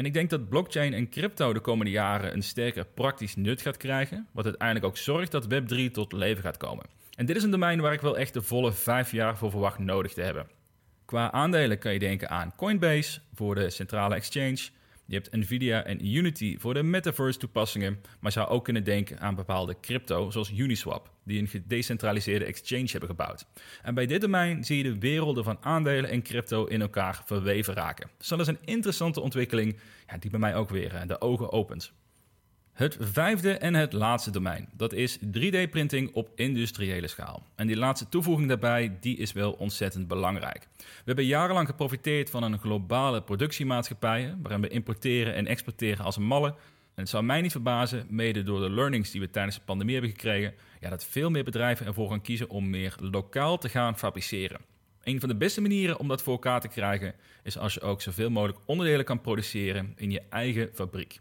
En 0.00 0.06
ik 0.06 0.12
denk 0.12 0.30
dat 0.30 0.48
blockchain 0.48 0.94
en 0.94 1.08
crypto 1.08 1.52
de 1.52 1.60
komende 1.60 1.90
jaren 1.90 2.32
een 2.32 2.42
sterker 2.42 2.84
praktisch 2.84 3.36
nut 3.36 3.60
gaat 3.60 3.76
krijgen, 3.76 4.26
wat 4.32 4.44
uiteindelijk 4.44 4.86
ook 4.86 4.96
zorgt 4.96 5.30
dat 5.30 5.44
Web3 5.44 5.90
tot 5.92 6.12
leven 6.12 6.42
gaat 6.42 6.56
komen. 6.56 6.84
En 7.16 7.26
dit 7.26 7.36
is 7.36 7.42
een 7.42 7.50
domein 7.50 7.80
waar 7.80 7.92
ik 7.92 8.00
wel 8.00 8.18
echt 8.18 8.32
de 8.32 8.42
volle 8.42 8.72
vijf 8.72 9.12
jaar 9.12 9.36
voor 9.36 9.50
verwacht 9.50 9.78
nodig 9.78 10.12
te 10.12 10.20
hebben. 10.20 10.46
Qua 11.04 11.32
aandelen 11.32 11.78
kan 11.78 11.92
je 11.92 11.98
denken 11.98 12.30
aan 12.30 12.52
Coinbase 12.56 13.20
voor 13.34 13.54
de 13.54 13.70
centrale 13.70 14.14
exchange, 14.14 14.68
je 15.10 15.16
hebt 15.16 15.36
Nvidia 15.36 15.84
en 15.84 16.06
Unity 16.06 16.58
voor 16.58 16.74
de 16.74 16.82
metaverse 16.82 17.38
toepassingen, 17.38 18.00
maar 18.20 18.32
zou 18.32 18.48
ook 18.48 18.64
kunnen 18.64 18.84
denken 18.84 19.20
aan 19.20 19.34
bepaalde 19.34 19.76
crypto, 19.80 20.30
zoals 20.30 20.50
Uniswap, 20.50 21.10
die 21.24 21.40
een 21.40 21.48
gedecentraliseerde 21.48 22.44
exchange 22.44 22.88
hebben 22.90 23.08
gebouwd. 23.08 23.46
En 23.82 23.94
bij 23.94 24.06
dit 24.06 24.20
domein 24.20 24.64
zie 24.64 24.76
je 24.76 24.82
de 24.82 24.98
werelden 24.98 25.44
van 25.44 25.58
aandelen 25.60 26.10
en 26.10 26.22
crypto 26.22 26.64
in 26.64 26.80
elkaar 26.80 27.22
verweven 27.24 27.74
raken. 27.74 28.10
Dus 28.18 28.28
dat 28.28 28.40
is 28.40 28.46
een 28.46 28.58
interessante 28.64 29.20
ontwikkeling 29.20 29.78
ja, 30.06 30.18
die 30.18 30.30
bij 30.30 30.40
mij 30.40 30.54
ook 30.54 30.70
weer 30.70 30.94
eh, 30.94 31.06
de 31.06 31.20
ogen 31.20 31.52
opent. 31.52 31.92
Het 32.80 32.96
vijfde 33.00 33.52
en 33.52 33.74
het 33.74 33.92
laatste 33.92 34.30
domein, 34.30 34.68
dat 34.72 34.92
is 34.92 35.18
3D-printing 35.18 36.12
op 36.12 36.30
industriële 36.34 37.08
schaal. 37.08 37.42
En 37.54 37.66
die 37.66 37.76
laatste 37.76 38.08
toevoeging 38.08 38.48
daarbij, 38.48 38.96
die 39.00 39.16
is 39.16 39.32
wel 39.32 39.52
ontzettend 39.52 40.08
belangrijk. 40.08 40.68
We 40.76 40.84
hebben 41.04 41.24
jarenlang 41.24 41.68
geprofiteerd 41.68 42.30
van 42.30 42.42
een 42.42 42.58
globale 42.58 43.22
productiemaatschappij, 43.22 44.34
waarin 44.42 44.60
we 44.60 44.68
importeren 44.68 45.34
en 45.34 45.46
exporteren 45.46 46.04
als 46.04 46.16
een 46.16 46.22
malle. 46.22 46.48
En 46.48 46.56
het 46.94 47.08
zou 47.08 47.24
mij 47.24 47.40
niet 47.40 47.50
verbazen, 47.50 48.06
mede 48.08 48.42
door 48.42 48.60
de 48.60 48.70
learnings 48.70 49.10
die 49.10 49.20
we 49.20 49.30
tijdens 49.30 49.56
de 49.56 49.62
pandemie 49.64 49.94
hebben 49.94 50.12
gekregen, 50.12 50.54
ja, 50.80 50.90
dat 50.90 51.04
veel 51.04 51.30
meer 51.30 51.44
bedrijven 51.44 51.86
ervoor 51.86 52.10
gaan 52.10 52.22
kiezen 52.22 52.48
om 52.48 52.70
meer 52.70 52.94
lokaal 53.00 53.58
te 53.58 53.68
gaan 53.68 53.98
fabriceren. 53.98 54.60
Een 55.02 55.20
van 55.20 55.28
de 55.28 55.36
beste 55.36 55.60
manieren 55.60 55.98
om 55.98 56.08
dat 56.08 56.22
voor 56.22 56.32
elkaar 56.32 56.60
te 56.60 56.68
krijgen, 56.68 57.14
is 57.42 57.58
als 57.58 57.74
je 57.74 57.80
ook 57.80 58.02
zoveel 58.02 58.30
mogelijk 58.30 58.58
onderdelen 58.64 59.04
kan 59.04 59.20
produceren 59.20 59.92
in 59.96 60.10
je 60.10 60.22
eigen 60.28 60.70
fabriek. 60.74 61.20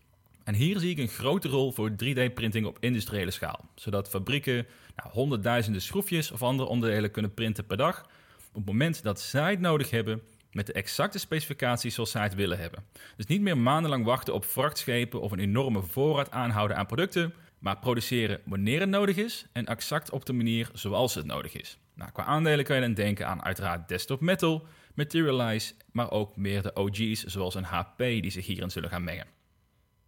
En 0.50 0.56
hier 0.56 0.80
zie 0.80 0.90
ik 0.90 0.98
een 0.98 1.08
grote 1.08 1.48
rol 1.48 1.72
voor 1.72 1.92
3D-printing 1.92 2.66
op 2.66 2.78
industriële 2.80 3.32
schaal, 3.32 3.70
zodat 3.76 4.10
fabrieken 4.10 4.68
nou, 4.96 5.10
honderdduizenden 5.12 5.82
schroefjes 5.82 6.32
of 6.32 6.44
andere 6.44 6.70
onderdelen 6.70 7.12
kunnen 7.12 7.34
printen 7.34 7.66
per 7.66 7.78
dag 7.78 8.02
op 8.50 8.56
het 8.56 8.66
moment 8.66 9.04
dat 9.04 9.22
zij 9.22 9.50
het 9.50 9.60
nodig 9.60 9.90
hebben 9.90 10.22
met 10.52 10.66
de 10.66 10.74
exacte 10.74 11.20
specificaties 11.20 11.94
zoals 11.94 12.12
zij 12.12 12.24
het 12.24 12.36
willen 12.36 12.60
hebben. 12.60 12.84
Dus 13.16 13.26
niet 13.26 13.42
meer 13.42 13.58
maandenlang 13.58 14.06
wachten 14.06 14.34
op 14.34 14.46
vrachtschepen 14.46 15.22
of 15.22 15.32
een 15.32 15.40
enorme 15.40 15.82
voorraad 15.82 16.32
aanhouden 16.32 16.78
aan 16.78 16.86
producten, 16.86 17.34
maar 17.60 17.78
produceren 17.78 18.42
wanneer 18.46 18.80
het 18.80 18.90
nodig 18.90 19.16
is 19.16 19.46
en 19.54 19.66
exact 19.66 20.10
op 20.10 20.26
de 20.26 20.34
manier 20.34 20.70
zoals 20.74 21.16
het 21.16 21.26
nodig 21.26 21.54
is. 21.54 21.78
Nou, 21.94 22.12
qua 22.12 22.24
aandelen 22.24 22.66
kan 22.66 22.76
je 22.76 22.82
dan 22.82 22.94
denken 22.94 23.28
aan 23.28 23.44
uiteraard 23.44 23.88
Desktop 23.88 24.22
Metal, 24.22 24.68
Materialize, 24.94 25.74
maar 25.92 26.12
ook 26.12 26.36
meer 26.36 26.62
de 26.62 26.74
OG's 26.74 27.24
zoals 27.24 27.56
een 27.56 27.64
HP 27.64 27.98
die 27.98 28.32
zich 28.32 28.46
hierin 28.46 28.72
zullen 28.72 28.90
gaan 28.90 29.04
mengen. 29.04 29.39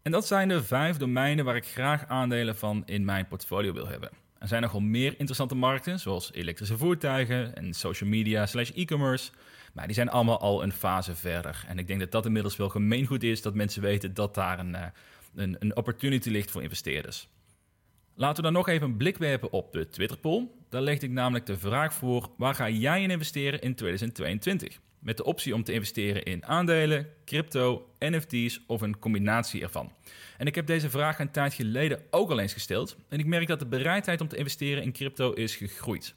En 0.01 0.11
dat 0.11 0.27
zijn 0.27 0.47
de 0.47 0.63
vijf 0.63 0.97
domeinen 0.97 1.45
waar 1.45 1.55
ik 1.55 1.65
graag 1.65 2.07
aandelen 2.07 2.55
van 2.57 2.83
in 2.85 3.05
mijn 3.05 3.27
portfolio 3.27 3.73
wil 3.73 3.87
hebben. 3.87 4.09
Er 4.39 4.47
zijn 4.47 4.61
nogal 4.61 4.79
meer 4.79 5.11
interessante 5.17 5.55
markten, 5.55 5.99
zoals 5.99 6.33
elektrische 6.33 6.77
voertuigen 6.77 7.55
en 7.55 7.73
social 7.73 8.09
media 8.09 8.45
slash 8.45 8.69
e-commerce. 8.69 9.31
Maar 9.73 9.85
die 9.85 9.95
zijn 9.95 10.09
allemaal 10.09 10.39
al 10.39 10.63
een 10.63 10.71
fase 10.71 11.15
verder. 11.15 11.65
En 11.67 11.77
ik 11.77 11.87
denk 11.87 11.99
dat 11.99 12.11
dat 12.11 12.25
inmiddels 12.25 12.55
wel 12.55 12.69
gemeengoed 12.69 13.23
is 13.23 13.41
dat 13.41 13.53
mensen 13.53 13.81
weten 13.81 14.13
dat 14.13 14.35
daar 14.35 14.59
een, 14.59 14.75
eh, 14.75 14.85
een, 15.35 15.55
een 15.59 15.75
opportunity 15.75 16.29
ligt 16.29 16.51
voor 16.51 16.63
investeerders. 16.63 17.27
Laten 18.15 18.35
we 18.35 18.41
dan 18.41 18.53
nog 18.53 18.67
even 18.67 18.87
een 18.87 18.97
blik 18.97 19.17
werpen 19.17 19.51
op 19.51 19.71
de 19.71 19.89
Twitter 19.89 20.17
poll. 20.17 20.47
Daar 20.71 20.81
legde 20.81 21.05
ik 21.05 21.11
namelijk 21.11 21.45
de 21.45 21.57
vraag 21.57 21.93
voor: 21.93 22.29
waar 22.37 22.55
ga 22.55 22.69
jij 22.69 23.01
in 23.01 23.11
investeren 23.11 23.61
in 23.61 23.75
2022? 23.75 24.79
Met 24.99 25.17
de 25.17 25.23
optie 25.23 25.53
om 25.53 25.63
te 25.63 25.73
investeren 25.73 26.23
in 26.23 26.45
aandelen, 26.45 27.07
crypto, 27.25 27.89
NFT's 27.99 28.61
of 28.67 28.81
een 28.81 28.99
combinatie 28.99 29.61
ervan. 29.61 29.91
En 30.37 30.45
ik 30.45 30.55
heb 30.55 30.67
deze 30.67 30.89
vraag 30.89 31.19
een 31.19 31.31
tijd 31.31 31.53
geleden 31.53 32.01
ook 32.09 32.29
al 32.31 32.39
eens 32.39 32.53
gesteld. 32.53 32.97
En 33.09 33.19
ik 33.19 33.25
merk 33.25 33.47
dat 33.47 33.59
de 33.59 33.65
bereidheid 33.65 34.21
om 34.21 34.27
te 34.27 34.35
investeren 34.35 34.83
in 34.83 34.91
crypto 34.91 35.33
is 35.33 35.55
gegroeid. 35.55 36.15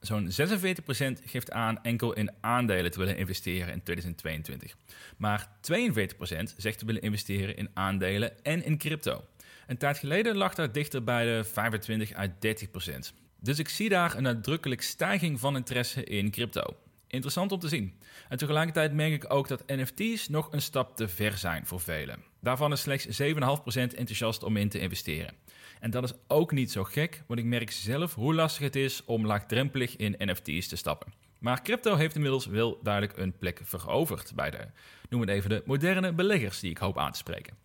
Zo'n 0.00 0.30
46% 0.30 0.32
geeft 1.24 1.50
aan 1.50 1.82
enkel 1.82 2.12
in 2.12 2.30
aandelen 2.40 2.90
te 2.90 2.98
willen 2.98 3.16
investeren 3.16 3.72
in 3.72 3.82
2022. 3.82 4.74
Maar 5.16 5.48
42% 5.48 5.48
zegt 6.56 6.78
te 6.78 6.86
willen 6.86 7.02
investeren 7.02 7.56
in 7.56 7.70
aandelen 7.74 8.44
en 8.44 8.64
in 8.64 8.78
crypto. 8.78 9.24
Een 9.66 9.78
tijd 9.78 9.98
geleden 9.98 10.36
lag 10.36 10.54
dat 10.54 10.74
dichter 10.74 11.04
bij 11.04 11.24
de 11.24 11.44
25 11.44 12.16
à 12.16 12.26
30%. 12.26 13.25
Dus 13.40 13.58
ik 13.58 13.68
zie 13.68 13.88
daar 13.88 14.16
een 14.16 14.22
nadrukkelijk 14.22 14.82
stijging 14.82 15.40
van 15.40 15.56
interesse 15.56 16.04
in 16.04 16.30
crypto. 16.30 16.76
Interessant 17.08 17.52
om 17.52 17.58
te 17.58 17.68
zien. 17.68 17.94
En 18.28 18.38
tegelijkertijd 18.38 18.92
merk 18.92 19.12
ik 19.12 19.32
ook 19.32 19.48
dat 19.48 19.66
NFT's 19.66 20.28
nog 20.28 20.52
een 20.52 20.62
stap 20.62 20.96
te 20.96 21.08
ver 21.08 21.38
zijn 21.38 21.66
voor 21.66 21.80
velen. 21.80 22.22
Daarvan 22.40 22.72
is 22.72 22.80
slechts 22.80 23.22
7,5% 23.22 23.28
enthousiast 23.74 24.42
om 24.42 24.56
in 24.56 24.68
te 24.68 24.78
investeren. 24.78 25.34
En 25.80 25.90
dat 25.90 26.04
is 26.04 26.12
ook 26.26 26.52
niet 26.52 26.72
zo 26.72 26.84
gek, 26.84 27.22
want 27.26 27.40
ik 27.40 27.46
merk 27.46 27.70
zelf 27.70 28.14
hoe 28.14 28.34
lastig 28.34 28.62
het 28.62 28.76
is 28.76 29.04
om 29.04 29.26
laagdrempelig 29.26 29.96
in 29.96 30.14
NFT's 30.18 30.68
te 30.68 30.76
stappen. 30.76 31.12
Maar 31.38 31.62
crypto 31.62 31.96
heeft 31.96 32.14
inmiddels 32.14 32.46
wel 32.46 32.78
duidelijk 32.82 33.18
een 33.18 33.38
plek 33.38 33.60
veroverd 33.64 34.32
bij 34.34 34.50
de, 34.50 34.66
noem 35.08 35.20
het 35.20 35.30
even, 35.30 35.50
de 35.50 35.62
moderne 35.66 36.12
beleggers 36.12 36.60
die 36.60 36.70
ik 36.70 36.78
hoop 36.78 36.98
aan 36.98 37.12
te 37.12 37.18
spreken. 37.18 37.56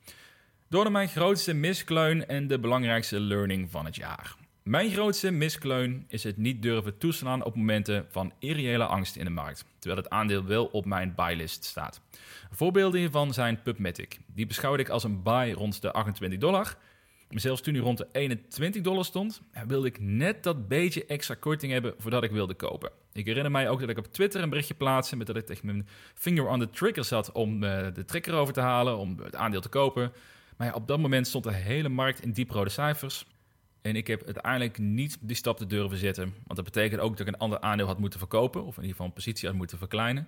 Door 0.68 0.84
naar 0.84 0.92
mijn 0.92 1.10
grootste 1.10 1.54
miskleun 1.54 2.28
en 2.28 2.48
de 2.48 2.60
belangrijkste 2.60 3.20
learning 3.20 3.72
van 3.72 3.86
het 3.86 3.96
jaar. 3.96 4.36
Mijn 4.64 4.92
grootste 4.92 5.32
miskleun 5.32 6.06
is 6.08 6.24
het 6.24 6.38
niet 6.38 6.62
durven 6.62 6.98
toeslaan 6.98 7.44
op 7.44 7.56
momenten 7.56 8.06
van 8.10 8.34
irreële 8.40 8.86
angst 8.86 9.16
in 9.16 9.26
de 9.26 9.32
markt, 9.32 9.66
terwijl 9.80 10.02
het 10.02 10.12
aandeel 10.12 10.46
wel 10.46 10.66
op 10.66 10.86
mijn 10.86 11.16
buylist 11.16 11.64
staat. 11.64 12.02
Voorbeelden 12.52 13.00
hiervan 13.00 13.34
zijn 13.34 13.62
PubMatic. 13.62 14.20
Die 14.26 14.46
beschouwde 14.46 14.84
ik 14.84 14.90
als 14.90 15.04
een 15.04 15.24
buy 15.24 15.52
rond 15.52 15.82
de 15.82 15.92
28 15.92 16.40
dollar. 16.40 16.78
Zelfs 17.30 17.62
toen 17.62 17.74
hij 17.74 17.84
rond 17.84 17.98
de 17.98 18.08
21 18.12 18.82
dollar 18.82 19.06
stond, 19.06 19.42
wilde 19.68 19.88
ik 19.88 20.00
net 20.00 20.44
dat 20.44 20.68
beetje 20.68 21.06
extra 21.06 21.36
korting 21.40 21.72
hebben 21.72 21.94
voordat 21.98 22.24
ik 22.24 22.32
wilde 22.32 22.54
kopen. 22.54 22.92
Ik 23.14 23.26
herinner 23.26 23.52
mij 23.52 23.70
ook 23.70 23.80
dat 23.80 23.90
ik 23.90 23.98
op 23.98 24.14
Twitter 24.14 24.42
een 24.42 24.50
berichtje 24.50 24.74
plaatste 24.74 25.16
met 25.16 25.28
dat 25.28 25.36
ik 25.36 25.46
tegen 25.46 25.66
mijn 25.66 25.88
finger 26.14 26.48
on 26.48 26.60
the 26.60 26.70
trigger 26.70 27.04
zat 27.04 27.32
om 27.32 27.64
eh, 27.64 27.94
de 27.94 28.06
trigger 28.06 28.34
over 28.34 28.54
te 28.54 28.62
halen, 28.62 28.98
om 28.98 29.20
het 29.20 29.36
aandeel 29.36 29.62
te 29.62 29.70
kopen. 29.70 30.12
Maar 30.58 30.76
op 30.76 30.88
dat 30.88 31.00
moment 31.00 31.28
stond 31.28 31.44
de 31.44 31.54
hele 31.54 31.90
markt 31.90 32.22
in 32.22 32.32
dieprode 32.32 32.70
cijfers. 32.70 33.26
En 33.82 33.96
ik 33.96 34.08
heb 34.08 34.26
uiteindelijk 34.26 34.78
niet 34.78 35.18
die 35.22 35.36
stap 35.36 35.58
te 35.58 35.68
durven 35.68 35.98
zetten. 35.98 36.24
Want 36.24 36.56
dat 36.56 36.66
betekent 36.66 37.02
ook 37.02 37.18
dat 37.18 37.28
ik 37.28 37.34
een 37.34 37.40
ander 37.40 37.60
aandeel 37.60 37.86
had 37.86 38.00
moeten 38.00 38.20
verkopen. 38.20 38.62
Of 38.62 38.76
in 38.76 38.82
ieder 38.82 38.92
geval 38.92 39.06
een 39.06 39.14
positie 39.14 39.48
had 39.48 39.58
moeten 39.58 39.78
verkleinen. 39.78 40.28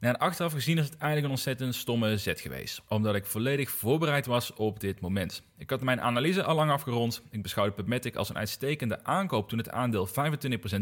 Nou, 0.00 0.14
en 0.14 0.20
achteraf 0.20 0.52
gezien 0.52 0.78
is 0.78 0.84
het 0.84 0.96
eigenlijk 0.96 1.24
een 1.24 1.30
ontzettend 1.30 1.74
stomme 1.74 2.16
zet 2.16 2.40
geweest. 2.40 2.82
Omdat 2.88 3.14
ik 3.14 3.26
volledig 3.26 3.70
voorbereid 3.70 4.26
was 4.26 4.54
op 4.54 4.80
dit 4.80 5.00
moment. 5.00 5.42
Ik 5.56 5.70
had 5.70 5.82
mijn 5.82 6.00
analyse 6.00 6.42
al 6.42 6.54
lang 6.54 6.70
afgerond. 6.70 7.22
Ik 7.30 7.42
beschouwde 7.42 7.74
PubMatic 7.74 8.16
als 8.16 8.28
een 8.28 8.36
uitstekende 8.36 9.04
aankoop 9.04 9.48
toen 9.48 9.58
het 9.58 9.70
aandeel 9.70 10.08
25% 10.08 10.10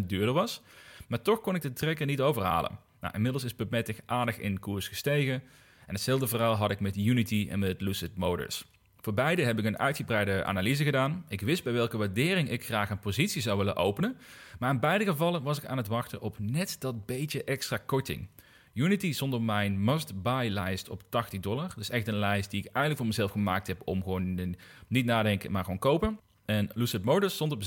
duurder 0.07 0.33
was. 0.33 0.63
Maar 1.09 1.23
toch 1.23 1.41
kon 1.41 1.55
ik 1.55 1.63
de 1.63 1.73
trekker 1.73 2.07
niet 2.07 2.21
overhalen. 2.21 2.79
Nou, 3.01 3.15
inmiddels 3.15 3.45
is 3.45 3.55
PubMatic 3.55 3.99
aardig 4.07 4.39
in 4.39 4.61
koers 4.61 4.89
gestegen. 4.89 5.43
En 5.87 5.95
hetzelfde 5.95 6.27
verhaal 6.27 6.55
had 6.55 6.71
ik 6.71 6.81
met 6.81 6.97
Unity 6.97 7.47
en 7.51 7.59
met 7.59 7.81
Lucid 7.81 8.17
Motors. 8.17 8.65
Voor 9.07 9.15
beide 9.15 9.43
heb 9.43 9.59
ik 9.59 9.65
een 9.65 9.79
uitgebreide 9.79 10.45
analyse 10.45 10.85
gedaan. 10.85 11.25
Ik 11.29 11.41
wist 11.41 11.65
bij 11.65 11.73
welke 11.73 11.97
waardering 11.97 12.51
ik 12.51 12.65
graag 12.65 12.91
een 12.91 12.99
positie 12.99 13.43
zou 13.43 13.59
willen 13.59 13.77
openen. 13.77 14.17
Maar 14.59 14.71
in 14.71 14.81
beide 14.81 15.05
gevallen 15.05 15.43
was 15.43 15.59
ik 15.59 15.65
aan 15.65 15.77
het 15.77 15.87
wachten 15.87 16.21
op 16.21 16.39
net 16.39 16.77
dat 16.79 17.07
beetje 17.07 17.45
extra 17.45 17.77
korting. 17.77 18.29
Unity 18.75 19.15
op 19.21 19.43
mijn 19.43 19.85
must-buy 19.85 20.49
lijst 20.49 20.89
op 20.89 21.03
80 21.09 21.41
dollar. 21.41 21.73
Dus 21.77 21.91
echt 21.91 22.09
een 22.09 22.19
lijst 22.19 22.51
die 22.51 22.61
ik 22.61 22.67
eigenlijk 22.67 22.97
voor 22.97 23.07
mezelf 23.07 23.31
gemaakt 23.31 23.67
heb 23.67 23.83
om 23.85 24.03
gewoon 24.03 24.57
niet 24.89 25.05
nadenken, 25.05 25.53
maar 25.53 25.65
gewoon 25.65 25.79
kopen. 25.79 26.19
En 26.45 26.71
Lucid 26.75 27.05
Motors 27.05 27.35
stond 27.35 27.53
op 27.53 27.63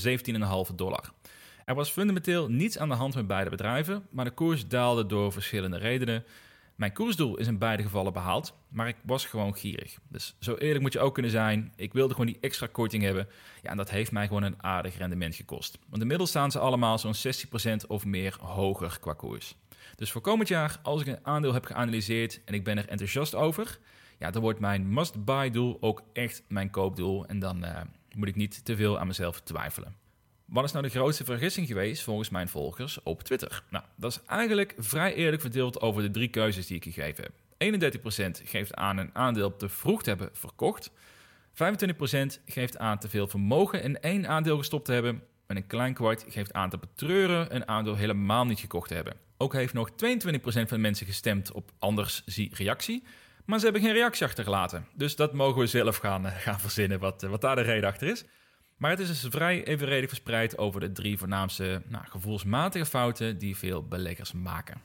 17,5 0.69 0.75
dollar. 0.75 1.11
Er 1.65 1.75
was 1.75 1.89
fundamenteel 1.89 2.49
niets 2.49 2.77
aan 2.77 2.89
de 2.89 2.95
hand 2.95 3.15
met 3.15 3.27
beide 3.27 3.49
bedrijven, 3.49 4.05
maar 4.09 4.25
de 4.25 4.31
koers 4.31 4.67
daalde 4.67 5.05
door 5.05 5.31
verschillende 5.31 5.77
redenen. 5.77 6.23
Mijn 6.79 6.93
koersdoel 6.93 7.37
is 7.37 7.47
in 7.47 7.57
beide 7.57 7.83
gevallen 7.83 8.13
behaald, 8.13 8.53
maar 8.69 8.87
ik 8.87 8.95
was 9.03 9.25
gewoon 9.25 9.55
gierig. 9.55 9.97
Dus 10.07 10.35
zo 10.39 10.55
eerlijk 10.55 10.81
moet 10.81 10.93
je 10.93 10.99
ook 10.99 11.13
kunnen 11.13 11.31
zijn. 11.31 11.73
Ik 11.75 11.93
wilde 11.93 12.13
gewoon 12.13 12.29
die 12.29 12.37
extra 12.41 12.67
korting 12.71 13.03
hebben. 13.03 13.27
Ja, 13.61 13.69
en 13.69 13.77
dat 13.77 13.89
heeft 13.89 14.11
mij 14.11 14.27
gewoon 14.27 14.43
een 14.43 14.63
aardig 14.63 14.97
rendement 14.97 15.35
gekost. 15.35 15.77
Want 15.89 16.01
inmiddels 16.01 16.29
staan 16.29 16.51
ze 16.51 16.59
allemaal 16.59 16.97
zo'n 16.97 17.15
60% 17.83 17.87
of 17.87 18.05
meer 18.05 18.37
hoger 18.41 18.97
qua 18.99 19.13
koers. 19.13 19.55
Dus 19.95 20.11
voor 20.11 20.21
komend 20.21 20.47
jaar, 20.47 20.79
als 20.83 21.01
ik 21.01 21.07
een 21.07 21.25
aandeel 21.25 21.53
heb 21.53 21.65
geanalyseerd 21.65 22.41
en 22.45 22.53
ik 22.53 22.63
ben 22.63 22.77
er 22.77 22.87
enthousiast 22.87 23.35
over, 23.35 23.79
ja, 24.19 24.31
dan 24.31 24.41
wordt 24.41 24.59
mijn 24.59 24.93
must-buy 24.93 25.49
doel 25.49 25.77
ook 25.79 26.03
echt 26.13 26.43
mijn 26.47 26.69
koopdoel. 26.69 27.25
En 27.25 27.39
dan 27.39 27.65
uh, 27.65 27.81
moet 28.15 28.27
ik 28.27 28.35
niet 28.35 28.65
te 28.65 28.75
veel 28.75 28.99
aan 28.99 29.07
mezelf 29.07 29.41
twijfelen. 29.41 29.95
Wat 30.49 30.63
is 30.63 30.71
nou 30.71 30.83
de 30.83 30.91
grootste 30.91 31.23
vergissing 31.23 31.67
geweest 31.67 32.03
volgens 32.03 32.29
mijn 32.29 32.49
volgers 32.49 33.03
op 33.03 33.23
Twitter? 33.23 33.63
Nou, 33.69 33.83
dat 33.95 34.11
is 34.11 34.19
eigenlijk 34.25 34.73
vrij 34.77 35.13
eerlijk 35.13 35.41
verdeeld 35.41 35.81
over 35.81 36.01
de 36.01 36.11
drie 36.11 36.27
keuzes 36.27 36.67
die 36.67 36.75
ik 36.75 36.83
gegeven 36.83 37.23
heb. 37.23 37.33
31% 38.37 38.41
geeft 38.43 38.73
aan 38.73 38.97
een 38.97 39.09
aandeel 39.13 39.55
te 39.55 39.69
vroeg 39.69 40.03
te 40.03 40.09
hebben 40.09 40.29
verkocht. 40.33 40.91
25% 40.91 40.93
geeft 42.45 42.77
aan 42.77 42.99
te 42.99 43.09
veel 43.09 43.27
vermogen 43.27 43.83
in 43.83 43.99
één 43.99 44.27
aandeel 44.27 44.57
gestopt 44.57 44.85
te 44.85 44.91
hebben. 44.91 45.23
En 45.47 45.55
een 45.55 45.67
klein 45.67 45.93
kwart 45.93 46.25
geeft 46.27 46.53
aan 46.53 46.69
te 46.69 46.77
betreuren 46.77 47.55
een 47.55 47.67
aandeel 47.67 47.95
helemaal 47.95 48.45
niet 48.45 48.59
gekocht 48.59 48.87
te 48.87 48.93
hebben. 48.93 49.13
Ook 49.37 49.53
heeft 49.53 49.73
nog 49.73 49.89
22% 49.89 49.93
van 50.41 50.65
de 50.67 50.77
mensen 50.77 51.05
gestemd 51.05 51.51
op 51.51 51.71
anders 51.79 52.23
zie 52.25 52.55
reactie. 52.55 53.03
Maar 53.45 53.57
ze 53.59 53.63
hebben 53.63 53.83
geen 53.83 53.93
reactie 53.93 54.25
achtergelaten. 54.25 54.87
Dus 54.93 55.15
dat 55.15 55.33
mogen 55.33 55.61
we 55.61 55.67
zelf 55.67 55.97
gaan, 55.97 56.25
eh, 56.25 56.35
gaan 56.35 56.59
verzinnen 56.59 56.99
wat, 56.99 57.21
wat 57.21 57.41
daar 57.41 57.55
de 57.55 57.61
reden 57.61 57.89
achter 57.89 58.07
is. 58.07 58.25
Maar 58.79 58.91
het 58.91 58.99
is 58.99 59.07
dus 59.07 59.25
vrij 59.29 59.63
evenredig 59.63 60.09
verspreid 60.09 60.57
over 60.57 60.79
de 60.79 60.91
drie 60.91 61.17
voornaamste 61.17 61.81
nou, 61.87 62.05
gevoelsmatige 62.07 62.85
fouten 62.85 63.37
die 63.37 63.57
veel 63.57 63.83
beleggers 63.83 64.31
maken. 64.31 64.81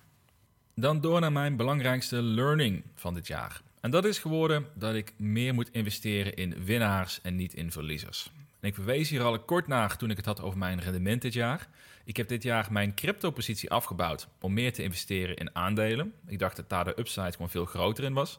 Dan 0.75 1.01
door 1.01 1.21
naar 1.21 1.33
mijn 1.33 1.57
belangrijkste 1.57 2.23
learning 2.23 2.85
van 2.95 3.15
dit 3.15 3.27
jaar. 3.27 3.61
En 3.81 3.91
dat 3.91 4.05
is 4.05 4.19
geworden 4.19 4.67
dat 4.75 4.95
ik 4.95 5.13
meer 5.17 5.55
moet 5.55 5.71
investeren 5.71 6.35
in 6.35 6.65
winnaars 6.65 7.21
en 7.21 7.37
niet 7.37 7.55
in 7.55 7.73
verliezers. 7.73 8.31
En 8.61 8.69
ik 8.69 8.75
verwees 8.75 9.09
hier 9.11 9.23
al 9.23 9.41
kort 9.41 9.67
naar 9.67 9.97
toen 9.97 10.11
ik 10.11 10.17
het 10.17 10.27
had 10.27 10.43
over 10.43 10.59
mijn 10.59 10.81
rendement 10.81 11.23
dit 11.23 11.33
jaar. 11.33 11.69
Ik 12.05 12.17
heb 12.17 12.29
dit 12.29 12.43
jaar 12.43 12.73
mijn 12.73 12.95
crypto-positie 12.95 13.71
afgebouwd 13.71 14.29
om 14.41 14.53
meer 14.53 14.73
te 14.73 14.83
investeren 14.83 15.37
in 15.37 15.57
aandelen. 15.57 16.13
Ik 16.27 16.39
dacht 16.39 16.57
dat 16.57 16.69
daar 16.69 16.85
de 16.85 16.99
upside 16.99 17.33
gewoon 17.33 17.51
veel 17.51 17.65
groter 17.65 18.05
in 18.05 18.13
was. 18.13 18.39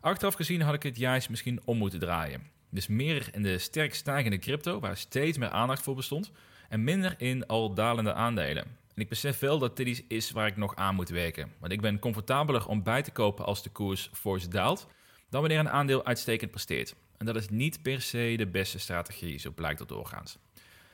Achteraf 0.00 0.34
gezien 0.34 0.60
had 0.60 0.74
ik 0.74 0.82
het 0.82 0.96
juist 0.96 1.30
misschien 1.30 1.60
om 1.64 1.78
moeten 1.78 1.98
draaien. 1.98 2.42
Dus 2.74 2.86
meer 2.86 3.28
in 3.32 3.42
de 3.42 3.58
sterk 3.58 3.94
stijgende 3.94 4.38
crypto, 4.38 4.80
waar 4.80 4.96
steeds 4.96 5.38
meer 5.38 5.48
aandacht 5.48 5.82
voor 5.82 5.94
bestond, 5.94 6.32
en 6.68 6.84
minder 6.84 7.14
in 7.18 7.46
al 7.46 7.74
dalende 7.74 8.14
aandelen. 8.14 8.64
En 8.64 9.02
ik 9.02 9.08
besef 9.08 9.38
wel 9.38 9.58
dat 9.58 9.76
dit 9.76 9.86
iets 9.86 10.02
is 10.08 10.30
waar 10.30 10.46
ik 10.46 10.56
nog 10.56 10.76
aan 10.76 10.94
moet 10.94 11.08
werken. 11.08 11.52
Want 11.58 11.72
ik 11.72 11.80
ben 11.80 11.98
comfortabeler 11.98 12.68
om 12.68 12.82
bij 12.82 13.02
te 13.02 13.10
kopen 13.10 13.44
als 13.44 13.62
de 13.62 13.70
koers 13.70 14.10
fors 14.12 14.48
daalt, 14.48 14.86
dan 15.30 15.40
wanneer 15.40 15.58
een 15.58 15.70
aandeel 15.70 16.04
uitstekend 16.04 16.50
presteert. 16.50 16.94
En 17.16 17.26
dat 17.26 17.36
is 17.36 17.48
niet 17.48 17.82
per 17.82 18.00
se 18.00 18.34
de 18.36 18.46
beste 18.46 18.78
strategie, 18.78 19.38
zo 19.38 19.50
blijkt 19.50 19.78
dat 19.78 19.88
doorgaans. 19.88 20.38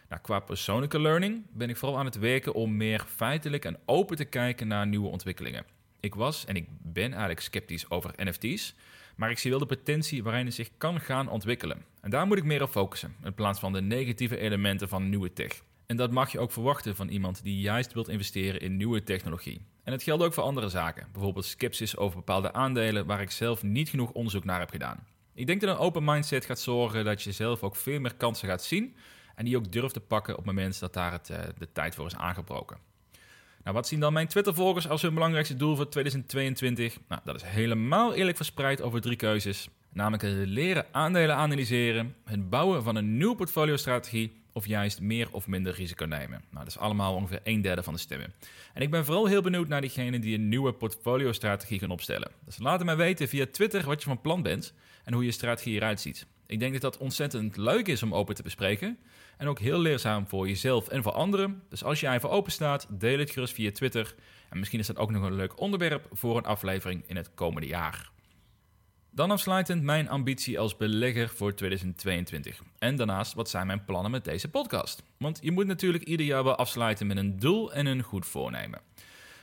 Nou, 0.09 0.23
qua 0.23 0.41
persoonlijke 0.41 1.01
learning 1.01 1.47
ben 1.53 1.69
ik 1.69 1.77
vooral 1.77 1.99
aan 1.99 2.05
het 2.05 2.19
werken 2.19 2.55
om 2.55 2.77
meer 2.77 3.05
feitelijk 3.15 3.65
en 3.65 3.79
open 3.85 4.17
te 4.17 4.25
kijken 4.25 4.69
naar 4.69 4.87
nieuwe 4.87 5.09
ontwikkelingen. 5.09 5.65
Ik 6.01 6.15
was 6.15 6.45
en 6.45 6.57
ik 6.57 6.67
ben 6.83 7.11
eigenlijk 7.11 7.41
sceptisch 7.41 7.91
over 7.91 8.13
NFT's, 8.17 8.75
maar 9.21 9.31
ik 9.31 9.39
zie 9.39 9.51
wel 9.51 9.59
de 9.59 9.67
potentie 9.67 10.23
waarin 10.23 10.47
het 10.47 10.55
zich 10.55 10.71
kan 10.77 11.01
gaan 11.01 11.29
ontwikkelen. 11.29 11.85
En 12.01 12.11
daar 12.11 12.27
moet 12.27 12.39
ik 12.39 12.45
meer 12.45 12.63
op 12.63 12.71
focussen, 12.71 13.15
in 13.25 13.35
plaats 13.35 13.61
van 13.61 13.73
de 13.73 13.81
negatieve 13.81 14.39
elementen 14.39 14.89
van 14.89 15.09
nieuwe 15.09 15.33
tech. 15.33 15.63
En 15.87 15.97
dat 15.97 16.11
mag 16.11 16.33
je 16.33 16.39
ook 16.39 16.53
verwachten 16.53 16.97
van 16.97 17.09
iemand 17.09 17.43
die 17.43 17.61
juist 17.61 17.93
wilt 17.93 18.09
investeren 18.09 18.61
in 18.61 18.77
nieuwe 18.77 19.03
technologie. 19.03 19.61
En 19.85 19.93
het 19.93 20.03
geldt 20.03 20.23
ook 20.23 20.35
voor 20.35 20.43
andere 20.43 20.69
zaken, 20.69 21.09
bijvoorbeeld 21.13 21.45
sceptisch 21.45 21.97
over 21.97 22.17
bepaalde 22.17 22.53
aandelen 22.53 23.07
waar 23.07 23.21
ik 23.21 23.31
zelf 23.31 23.63
niet 23.63 23.89
genoeg 23.89 24.11
onderzoek 24.11 24.45
naar 24.45 24.61
heb 24.61 24.71
gedaan. 24.71 25.07
Ik 25.35 25.47
denk 25.47 25.61
dat 25.61 25.71
een 25.71 25.85
open 25.85 26.05
mindset 26.05 26.45
gaat 26.45 26.61
zorgen 26.61 27.05
dat 27.05 27.23
je 27.23 27.33
zelf 27.33 27.63
ook 27.63 27.77
veel 27.77 28.01
meer 28.01 28.15
kansen 28.15 28.49
gaat 28.49 28.65
zien 28.65 28.97
en 29.35 29.45
die 29.45 29.57
ook 29.57 29.73
durft 29.73 29.95
te 29.95 30.01
pakken 30.01 30.33
op 30.33 30.45
het 30.45 30.55
moment 30.55 30.81
dat 30.81 30.93
daar 30.93 31.13
het, 31.13 31.31
eh, 31.31 31.39
de 31.59 31.73
tijd 31.73 31.95
voor 31.95 32.07
is 32.07 32.17
aangebroken. 32.17 32.79
Nou, 33.63 33.77
wat 33.77 33.89
zien 33.89 34.01
dan 34.01 34.13
mijn 34.13 34.29
Twitter-volgers 34.29 34.89
als 34.89 35.03
hun 35.03 35.15
belangrijkste 35.15 35.57
doel 35.57 35.77
voor 35.77 35.89
2022? 35.89 36.99
Nou, 37.09 37.21
dat 37.25 37.35
is 37.35 37.43
helemaal 37.43 38.15
eerlijk 38.15 38.37
verspreid 38.37 38.83
over 38.83 39.01
drie 39.01 39.17
keuzes. 39.17 39.69
Namelijk 39.93 40.23
het 40.23 40.49
leren 40.49 40.87
aandelen 40.91 41.37
analyseren, 41.37 42.15
het 42.25 42.51
bouwen 42.51 42.83
van 42.83 42.97
een 42.97 43.17
nieuwe 43.17 43.37
portfolio-strategie 43.37 44.33
of 44.53 44.67
juist 44.67 45.01
meer 45.01 45.29
of 45.31 45.47
minder 45.47 45.75
risico 45.75 46.05
nemen. 46.05 46.43
Nou, 46.51 46.65
dat 46.65 46.67
is 46.67 46.79
allemaal 46.79 47.15
ongeveer 47.15 47.41
een 47.45 47.63
derde 47.63 47.83
van 47.83 47.95
de 47.95 48.01
stemmen. 48.01 48.33
En 48.75 48.83
ik 48.83 48.91
ben 48.91 49.05
vooral 49.05 49.27
heel 49.27 49.43
benieuwd 49.43 49.69
naar 49.69 49.81
diegenen 49.81 50.21
die 50.21 50.35
een 50.35 50.49
nieuwe 50.49 50.73
portfolio-strategie 50.73 51.79
gaan 51.79 51.91
opstellen. 51.91 52.31
Dus 52.45 52.59
laat 52.59 52.85
mij 52.85 52.97
weten 52.97 53.29
via 53.29 53.47
Twitter 53.53 53.85
wat 53.85 54.03
je 54.03 54.09
van 54.09 54.21
plan 54.21 54.43
bent 54.43 54.75
en 55.05 55.13
hoe 55.13 55.25
je 55.25 55.31
strategie 55.31 55.75
eruit 55.75 56.01
ziet. 56.01 56.27
Ik 56.51 56.59
denk 56.59 56.73
dat 56.73 56.83
dat 56.83 56.97
ontzettend 56.97 57.57
leuk 57.57 57.87
is 57.87 58.03
om 58.03 58.15
open 58.15 58.35
te 58.35 58.43
bespreken. 58.43 58.99
En 59.37 59.49
ook 59.49 59.59
heel 59.59 59.79
leerzaam 59.79 60.27
voor 60.29 60.49
jezelf 60.49 60.89
en 60.89 61.03
voor 61.03 61.13
anderen. 61.13 61.63
Dus 61.69 61.85
als 61.85 62.01
jij 62.01 62.15
even 62.15 62.31
open 62.31 62.53
staat, 62.53 62.87
deel 62.91 63.19
het 63.19 63.31
gerust 63.31 63.55
via 63.55 63.73
Twitter. 63.73 64.15
En 64.49 64.59
misschien 64.59 64.79
is 64.79 64.87
dat 64.87 64.97
ook 64.97 65.11
nog 65.11 65.23
een 65.23 65.35
leuk 65.35 65.61
onderwerp 65.61 66.07
voor 66.13 66.37
een 66.37 66.45
aflevering 66.45 67.03
in 67.07 67.17
het 67.17 67.35
komende 67.35 67.69
jaar. 67.69 68.11
Dan 69.11 69.31
afsluitend 69.31 69.83
mijn 69.83 70.09
ambitie 70.09 70.59
als 70.59 70.77
belegger 70.77 71.29
voor 71.29 71.55
2022. 71.55 72.63
En 72.79 72.97
daarnaast, 72.97 73.35
wat 73.35 73.51
zijn 73.51 73.67
mijn 73.67 73.85
plannen 73.85 74.11
met 74.11 74.25
deze 74.25 74.49
podcast? 74.49 75.03
Want 75.17 75.39
je 75.43 75.53
moet 75.53 75.67
natuurlijk 75.67 76.05
ieder 76.05 76.27
jaar 76.27 76.45
wel 76.45 76.57
afsluiten 76.57 77.07
met 77.07 77.17
een 77.17 77.39
doel 77.39 77.73
en 77.73 77.87
een 77.87 78.03
goed 78.03 78.27
voornemen. 78.27 78.81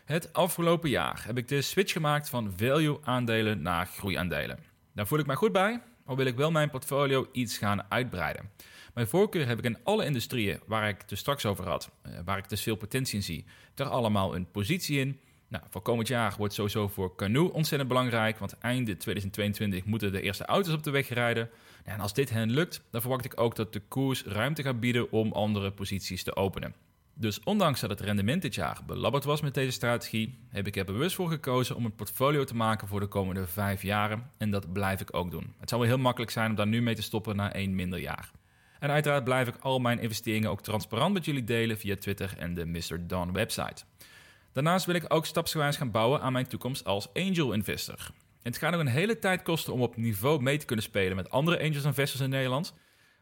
Het 0.06 0.34
afgelopen 0.34 0.89
jaar 0.89 1.24
heb 1.26 1.38
ik 1.38 1.48
de 1.48 1.62
switch 1.62 1.91
gemaakt 1.91 2.30
van 2.30 2.54
value-aandelen 2.58 3.62
naar 3.62 3.86
groeiaandelen. 3.86 4.60
Daar 4.93 5.08
voel 5.08 5.20
ik 5.20 5.26
mij 5.26 5.36
goed 5.36 5.52
bij, 5.52 5.82
al 6.08 6.15
wil 6.15 6.26
ik 6.26 6.36
wel 6.36 6.52
mijn 6.52 6.70
portfolio 6.70 7.28
iets 7.32 7.58
gaan 7.58 7.91
uitbreiden. 7.91 8.50
Mijn 8.93 9.08
voorkeur 9.08 9.48
heb 9.48 9.58
ik 9.58 9.65
in 9.65 9.78
alle 9.84 10.06
industrieën 10.06 10.60
waar 10.65 10.89
ik 10.89 11.02
het 11.02 11.12
er 11.12 11.17
straks 11.17 11.46
over 11.46 11.67
had, 11.67 11.91
eh, 12.02 12.12
waar 12.26 12.38
ik 12.38 12.50
dus 12.50 12.62
veel 12.62 12.76
potentie 12.76 13.15
in 13.15 13.24
zie, 13.24 13.46
er 13.76 13.86
allemaal 13.86 14.36
een 14.36 14.52
positie 14.52 15.00
in. 15.00 15.20
Nou, 15.48 15.63
voor 15.70 15.82
komend 15.82 16.08
jaar 16.08 16.36
wordt 16.38 16.54
sowieso 16.54 16.88
voor 16.88 17.15
Canoe 17.15 17.54
ontzettend 17.54 17.89
belangrijk, 17.89 18.38
want 18.38 18.58
einde 18.58 18.98
2022 18.98 19.86
moeten 19.86 20.12
de 20.12 20.22
eerste 20.22 20.46
auto's 20.46 20.74
op 20.74 20.84
de 20.84 20.91
weg 20.91 21.10
rijden. 21.10 21.50
En 21.84 22.00
als 22.00 22.13
dit 22.13 22.30
hen 22.30 22.52
lukt, 22.52 22.82
dan 22.91 23.02
verwacht 23.02 23.26
ik 23.26 23.39
ook 23.39 23.56
dat 23.56 23.74
de 23.74 23.82
koers 23.88 24.24
ruimte 24.24 24.63
gaat 24.63 24.80
bieden 24.80 25.12
om 25.12 25.32
andere 25.32 25.72
posities 25.72 26.24
te 26.24 26.36
openen. 26.36 26.74
Dus 27.19 27.39
ondanks 27.43 27.80
dat 27.80 27.89
het 27.89 28.01
rendement 28.01 28.41
dit 28.41 28.56
jaar 28.56 28.80
belabberd 28.86 29.23
was 29.23 29.41
met 29.41 29.53
deze 29.53 29.71
strategie, 29.71 30.38
heb 30.49 30.67
ik 30.67 30.75
er 30.75 30.86
bewust 30.86 31.15
voor 31.15 31.30
gekozen 31.30 31.75
om 31.75 31.86
een 31.86 31.95
portfolio 31.95 32.43
te 32.43 32.56
maken 32.56 32.88
voor 32.88 32.99
de 32.99 33.08
komende 33.08 33.47
vijf 33.47 33.82
jaren. 33.82 34.32
En 34.38 34.51
dat 34.51 34.73
blijf 34.73 35.01
ik 35.01 35.15
ook 35.15 35.32
doen. 35.32 35.53
Het 35.60 35.69
zou 35.69 35.82
wel 35.82 35.89
heel 35.89 35.99
makkelijk 35.99 36.32
zijn 36.32 36.49
om 36.49 36.56
daar 36.56 36.67
nu 36.67 36.82
mee 36.82 36.95
te 36.95 37.01
stoppen 37.01 37.36
na 37.36 37.53
één 37.53 37.75
minder 37.75 37.99
jaar. 37.99 38.32
En 38.80 38.89
uiteraard 38.89 39.23
blijf 39.23 39.47
ik 39.47 39.56
al 39.60 39.80
mijn 39.80 39.99
investeringen 39.99 40.49
ook 40.49 40.62
transparant 40.62 41.13
met 41.13 41.25
jullie 41.25 41.43
delen 41.43 41.77
via 41.77 41.95
Twitter 41.95 42.34
en 42.38 42.53
de 42.53 42.65
Mr. 42.65 43.08
Don 43.08 43.34
website. 43.34 43.84
Daarnaast 44.53 44.86
wil 44.86 44.95
ik 44.95 45.13
ook 45.13 45.25
stapsgewijs 45.25 45.77
gaan 45.77 45.91
bouwen 45.91 46.21
aan 46.21 46.34
mijn 46.34 46.47
toekomst 46.47 46.86
als 46.86 47.13
angel 47.13 47.53
investor. 47.53 48.12
Het 48.41 48.58
gaat 48.58 48.71
nog 48.71 48.80
een 48.80 48.88
hele 48.88 49.19
tijd 49.19 49.41
kosten 49.41 49.73
om 49.73 49.82
op 49.82 49.97
niveau 49.97 50.41
mee 50.41 50.58
te 50.58 50.65
kunnen 50.65 50.86
spelen 50.86 51.15
met 51.15 51.30
andere 51.30 51.60
angels 51.60 51.84
investors 51.84 52.21
in 52.21 52.30
Nederland. 52.30 52.73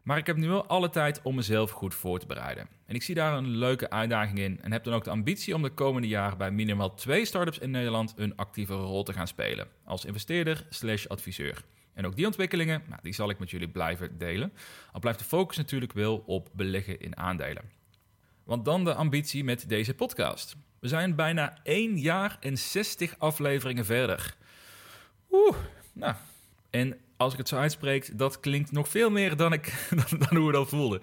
Maar 0.05 0.17
ik 0.17 0.25
heb 0.25 0.37
nu 0.37 0.47
wel 0.47 0.65
alle 0.65 0.89
tijd 0.89 1.21
om 1.21 1.35
mezelf 1.35 1.71
goed 1.71 1.93
voor 1.93 2.19
te 2.19 2.25
bereiden. 2.25 2.67
En 2.85 2.95
ik 2.95 3.03
zie 3.03 3.15
daar 3.15 3.37
een 3.37 3.47
leuke 3.47 3.89
uitdaging 3.89 4.39
in 4.39 4.61
en 4.61 4.71
heb 4.71 4.83
dan 4.83 4.93
ook 4.93 5.03
de 5.03 5.09
ambitie 5.09 5.55
om 5.55 5.61
de 5.61 5.69
komende 5.69 6.07
jaren 6.07 6.37
bij 6.37 6.51
minimaal 6.51 6.93
twee 6.93 7.25
startups 7.25 7.59
in 7.59 7.71
Nederland 7.71 8.13
een 8.15 8.35
actieve 8.35 8.73
rol 8.73 9.03
te 9.03 9.13
gaan 9.13 9.27
spelen. 9.27 9.67
Als 9.83 10.05
investeerder 10.05 10.65
slash 10.69 11.05
adviseur. 11.05 11.63
En 11.93 12.05
ook 12.05 12.15
die 12.15 12.25
ontwikkelingen, 12.25 12.83
nou, 12.87 12.99
die 13.01 13.13
zal 13.13 13.29
ik 13.29 13.39
met 13.39 13.49
jullie 13.49 13.69
blijven 13.69 14.17
delen. 14.17 14.53
Al 14.91 14.99
blijft 14.99 15.19
de 15.19 15.25
focus 15.25 15.57
natuurlijk 15.57 15.93
wel 15.93 16.23
op 16.25 16.49
beleggen 16.53 16.99
in 16.99 17.17
aandelen. 17.17 17.63
Want 18.43 18.65
dan 18.65 18.83
de 18.83 18.93
ambitie 18.93 19.43
met 19.43 19.69
deze 19.69 19.93
podcast. 19.93 20.55
We 20.79 20.87
zijn 20.87 21.15
bijna 21.15 21.57
1 21.63 21.99
jaar 21.99 22.37
en 22.39 22.57
60 22.57 23.15
afleveringen 23.17 23.85
verder. 23.85 24.35
Oeh, 25.31 25.55
nou. 25.93 26.15
En 26.69 26.97
als 27.17 27.31
ik 27.31 27.39
het 27.39 27.47
zo 27.47 27.57
uitspreek, 27.57 28.17
dat 28.17 28.39
klinkt 28.39 28.71
nog 28.71 28.87
veel 28.87 29.09
meer 29.09 29.35
dan, 29.35 29.53
ik, 29.53 29.87
dan, 30.29 30.37
hoe 30.37 30.45
we 30.45 30.51
dat 30.51 30.69
voelden. 30.69 31.01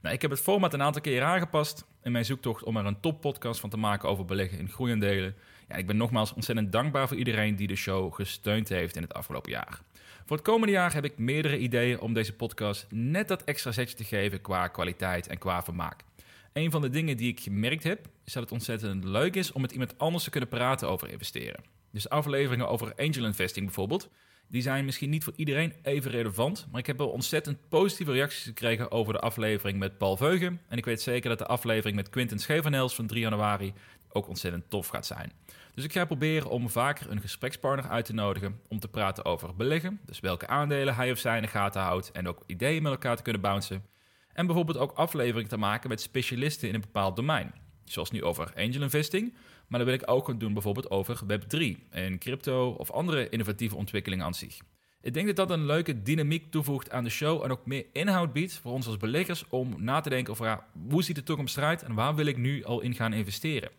Nou, 0.00 0.14
ik 0.14 0.22
heb 0.22 0.30
het 0.30 0.40
format 0.40 0.74
een 0.74 0.82
aantal 0.82 1.02
keer 1.02 1.22
aangepast 1.22 1.84
in 2.02 2.12
mijn 2.12 2.24
zoektocht 2.24 2.62
om 2.62 2.76
er 2.76 2.86
een 2.86 3.00
toppodcast 3.00 3.60
van 3.60 3.70
te 3.70 3.76
maken 3.76 4.08
over 4.08 4.24
beleggen 4.24 4.58
in 4.58 4.68
groeiendelen. 4.68 5.34
Ja, 5.68 5.76
ik 5.76 5.86
ben 5.86 5.96
nogmaals 5.96 6.34
ontzettend 6.34 6.72
dankbaar 6.72 7.08
voor 7.08 7.16
iedereen 7.16 7.56
die 7.56 7.66
de 7.66 7.76
show 7.76 8.14
gesteund 8.14 8.68
heeft 8.68 8.96
in 8.96 9.02
het 9.02 9.14
afgelopen 9.14 9.50
jaar. 9.50 9.80
Voor 10.26 10.36
het 10.36 10.46
komende 10.46 10.72
jaar 10.72 10.94
heb 10.94 11.04
ik 11.04 11.18
meerdere 11.18 11.58
ideeën 11.58 12.00
om 12.00 12.12
deze 12.12 12.32
podcast 12.32 12.86
net 12.90 13.28
dat 13.28 13.44
extra 13.44 13.72
zetje 13.72 13.96
te 13.96 14.04
geven 14.04 14.40
qua 14.40 14.68
kwaliteit 14.68 15.26
en 15.26 15.38
qua 15.38 15.62
vermaak. 15.62 16.04
Een 16.52 16.70
van 16.70 16.80
de 16.80 16.90
dingen 16.90 17.16
die 17.16 17.30
ik 17.30 17.40
gemerkt 17.40 17.82
heb, 17.82 18.06
is 18.24 18.32
dat 18.32 18.42
het 18.42 18.52
ontzettend 18.52 19.04
leuk 19.04 19.36
is 19.36 19.52
om 19.52 19.60
met 19.60 19.72
iemand 19.72 19.98
anders 19.98 20.24
te 20.24 20.30
kunnen 20.30 20.48
praten 20.48 20.88
over 20.88 21.10
investeren. 21.10 21.64
Dus 21.90 22.08
afleveringen 22.08 22.68
over 22.68 22.94
angel 22.96 23.24
investing 23.24 23.64
bijvoorbeeld, 23.64 24.08
die 24.48 24.62
zijn 24.62 24.84
misschien 24.84 25.10
niet 25.10 25.24
voor 25.24 25.32
iedereen 25.36 25.72
even 25.82 26.10
relevant, 26.10 26.66
maar 26.70 26.80
ik 26.80 26.86
heb 26.86 26.98
wel 26.98 27.08
ontzettend 27.08 27.68
positieve 27.68 28.12
reacties 28.12 28.44
gekregen 28.44 28.90
over 28.90 29.12
de 29.12 29.18
aflevering 29.18 29.78
met 29.78 29.98
Paul 29.98 30.16
Veugen. 30.16 30.60
En 30.68 30.78
ik 30.78 30.84
weet 30.84 31.02
zeker 31.02 31.28
dat 31.28 31.38
de 31.38 31.46
aflevering 31.46 31.96
met 31.96 32.08
Quinten 32.08 32.38
Schevenels 32.38 32.94
van 32.94 33.06
3 33.06 33.20
januari 33.20 33.72
ook 34.08 34.28
ontzettend 34.28 34.70
tof 34.70 34.88
gaat 34.88 35.06
zijn. 35.06 35.32
Dus 35.74 35.84
ik 35.84 35.92
ga 35.92 36.04
proberen 36.04 36.50
om 36.50 36.70
vaker 36.70 37.10
een 37.10 37.20
gesprekspartner 37.20 37.90
uit 37.90 38.04
te 38.04 38.14
nodigen 38.14 38.60
om 38.68 38.78
te 38.78 38.88
praten 38.88 39.24
over 39.24 39.56
beleggen. 39.56 40.00
Dus 40.06 40.20
welke 40.20 40.46
aandelen 40.46 40.94
hij 40.94 41.10
of 41.10 41.18
zij 41.18 41.36
in 41.36 41.42
de 41.42 41.48
gaten 41.48 41.80
houdt 41.80 42.12
en 42.12 42.28
ook 42.28 42.42
ideeën 42.46 42.82
met 42.82 42.92
elkaar 42.92 43.16
te 43.16 43.22
kunnen 43.22 43.42
bouncen. 43.42 43.84
En 44.32 44.46
bijvoorbeeld 44.46 44.78
ook 44.78 44.92
afleveringen 44.92 45.48
te 45.48 45.56
maken 45.56 45.88
met 45.88 46.00
specialisten 46.00 46.68
in 46.68 46.74
een 46.74 46.80
bepaald 46.80 47.16
domein. 47.16 47.54
Zoals 47.84 48.10
nu 48.10 48.22
over 48.22 48.52
angel 48.56 48.82
investing, 48.82 49.34
maar 49.74 49.84
dat 49.84 49.92
wil 49.92 50.02
ik 50.02 50.10
ook 50.10 50.40
doen 50.40 50.52
bijvoorbeeld 50.52 50.90
over 50.90 51.20
Web3 51.26 51.88
en 51.90 52.18
crypto 52.18 52.70
of 52.70 52.90
andere 52.90 53.28
innovatieve 53.28 53.76
ontwikkelingen 53.76 54.24
aan 54.24 54.34
zich. 54.34 54.58
Ik 55.00 55.14
denk 55.14 55.26
dat 55.26 55.36
dat 55.36 55.50
een 55.50 55.66
leuke 55.66 56.02
dynamiek 56.02 56.50
toevoegt 56.50 56.90
aan 56.90 57.04
de 57.04 57.10
show 57.10 57.44
en 57.44 57.50
ook 57.50 57.66
meer 57.66 57.86
inhoud 57.92 58.32
biedt 58.32 58.52
voor 58.52 58.72
ons 58.72 58.86
als 58.86 58.96
beleggers 58.96 59.44
om 59.48 59.74
na 59.78 60.00
te 60.00 60.08
denken 60.08 60.32
over 60.32 60.60
hoe 60.88 61.02
ziet 61.02 61.16
de 61.16 61.22
toekomst 61.22 61.56
eruit 61.56 61.82
en 61.82 61.94
waar 61.94 62.14
wil 62.14 62.26
ik 62.26 62.36
nu 62.36 62.64
al 62.64 62.80
in 62.80 62.94
gaan 62.94 63.12
investeren. 63.12 63.70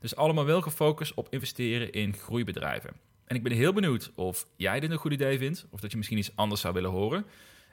Dus 0.00 0.16
allemaal 0.16 0.44
wel 0.44 0.60
gefocust 0.60 1.14
op 1.14 1.26
investeren 1.30 1.92
in 1.92 2.14
groeibedrijven. 2.14 2.90
En 3.24 3.36
ik 3.36 3.42
ben 3.42 3.52
heel 3.52 3.72
benieuwd 3.72 4.12
of 4.14 4.46
jij 4.56 4.80
dit 4.80 4.90
een 4.90 4.96
goed 4.96 5.12
idee 5.12 5.38
vindt 5.38 5.66
of 5.70 5.80
dat 5.80 5.90
je 5.90 5.96
misschien 5.96 6.18
iets 6.18 6.32
anders 6.34 6.60
zou 6.60 6.74
willen 6.74 6.90
horen. 6.90 7.26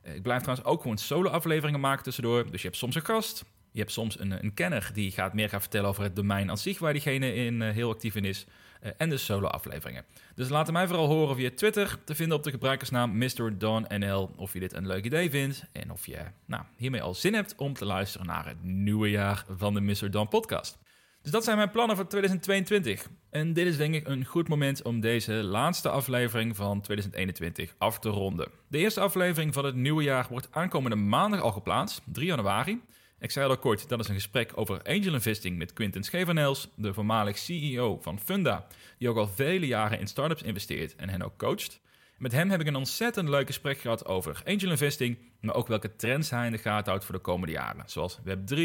Eh, 0.03 0.15
ik 0.15 0.21
blijf 0.21 0.41
trouwens 0.41 0.67
ook 0.67 0.81
gewoon 0.81 0.97
solo-afleveringen 0.97 1.79
maken 1.79 2.03
tussendoor. 2.03 2.51
Dus 2.51 2.61
je 2.61 2.67
hebt 2.67 2.79
soms 2.79 2.95
een 2.95 3.05
gast, 3.05 3.43
je 3.77 3.83
hebt 3.83 3.95
soms 3.95 4.19
een, 4.19 4.43
een 4.43 4.53
kenner 4.53 4.89
die 4.93 5.11
gaat 5.11 5.33
meer 5.33 5.49
gaan 5.49 5.61
vertellen 5.61 5.89
over 5.89 6.03
het 6.03 6.15
domein 6.15 6.49
aan 6.49 6.57
zich 6.57 6.79
waar 6.79 6.93
diegene 6.93 7.33
in 7.33 7.61
uh, 7.61 7.69
heel 7.69 7.89
actief 7.89 8.15
in 8.15 8.25
is. 8.25 8.45
Uh, 8.83 8.91
en 8.97 9.09
dus 9.09 9.25
solo-afleveringen. 9.25 10.05
Dus 10.35 10.49
laat 10.49 10.71
mij 10.71 10.87
vooral 10.87 11.07
horen 11.07 11.35
via 11.35 11.49
Twitter 11.55 11.97
te 12.03 12.15
vinden 12.15 12.37
op 12.37 12.43
de 12.43 12.51
gebruikersnaam 12.51 13.17
MrDonNL 13.17 14.31
of 14.35 14.53
je 14.53 14.59
dit 14.59 14.73
een 14.73 14.87
leuk 14.87 15.05
idee 15.05 15.29
vindt 15.29 15.63
en 15.71 15.91
of 15.91 16.05
je 16.05 16.17
nou, 16.45 16.63
hiermee 16.75 17.01
al 17.01 17.13
zin 17.13 17.33
hebt 17.33 17.55
om 17.55 17.73
te 17.73 17.85
luisteren 17.85 18.27
naar 18.27 18.45
het 18.45 18.63
nieuwe 18.63 19.09
jaar 19.09 19.45
van 19.57 19.73
de 19.73 19.81
Mr. 19.81 20.11
Don 20.11 20.27
podcast. 20.27 20.77
Dus 21.21 21.31
dat 21.31 21.43
zijn 21.43 21.57
mijn 21.57 21.71
plannen 21.71 21.95
voor 21.95 22.07
2022. 22.07 23.09
En 23.29 23.53
dit 23.53 23.67
is 23.67 23.77
denk 23.77 23.93
ik 23.93 24.07
een 24.07 24.25
goed 24.25 24.47
moment 24.47 24.81
om 24.81 24.99
deze 24.99 25.33
laatste 25.33 25.89
aflevering 25.89 26.55
van 26.55 26.81
2021 26.81 27.75
af 27.77 27.99
te 27.99 28.09
ronden. 28.09 28.47
De 28.67 28.77
eerste 28.77 28.99
aflevering 28.99 29.53
van 29.53 29.65
het 29.65 29.75
nieuwe 29.75 30.03
jaar 30.03 30.27
wordt 30.29 30.47
aankomende 30.51 30.95
maandag 30.95 31.41
al 31.41 31.51
geplaatst, 31.51 32.01
3 32.05 32.27
januari. 32.27 32.81
Ik 33.19 33.31
zei 33.31 33.49
al 33.49 33.57
kort, 33.57 33.89
dat 33.89 33.99
is 33.99 34.07
een 34.07 34.13
gesprek 34.13 34.51
over 34.55 34.81
angel 34.83 35.13
investing 35.13 35.57
met 35.57 35.73
Quinten 35.73 36.03
Schevenels, 36.03 36.69
de 36.75 36.93
voormalig 36.93 37.37
CEO 37.37 37.99
van 38.01 38.19
Funda, 38.19 38.67
die 38.97 39.09
ook 39.09 39.17
al 39.17 39.27
vele 39.27 39.67
jaren 39.67 39.99
in 39.99 40.07
startups 40.07 40.41
investeert 40.41 40.95
en 40.95 41.09
hen 41.09 41.21
ook 41.21 41.37
coacht. 41.37 41.81
Met 42.17 42.31
hem 42.31 42.49
heb 42.49 42.61
ik 42.61 42.67
een 42.67 42.75
ontzettend 42.75 43.29
leuk 43.29 43.47
gesprek 43.47 43.77
gehad 43.77 44.05
over 44.05 44.41
angel 44.45 44.69
investing, 44.69 45.17
maar 45.41 45.55
ook 45.55 45.67
welke 45.67 45.95
trends 45.95 46.29
hij 46.29 46.45
in 46.45 46.51
de 46.51 46.57
gaten 46.57 46.89
houdt 46.89 47.05
voor 47.05 47.15
de 47.15 47.21
komende 47.21 47.53
jaren, 47.53 47.83
zoals 47.85 48.19
Web3, 48.19 48.55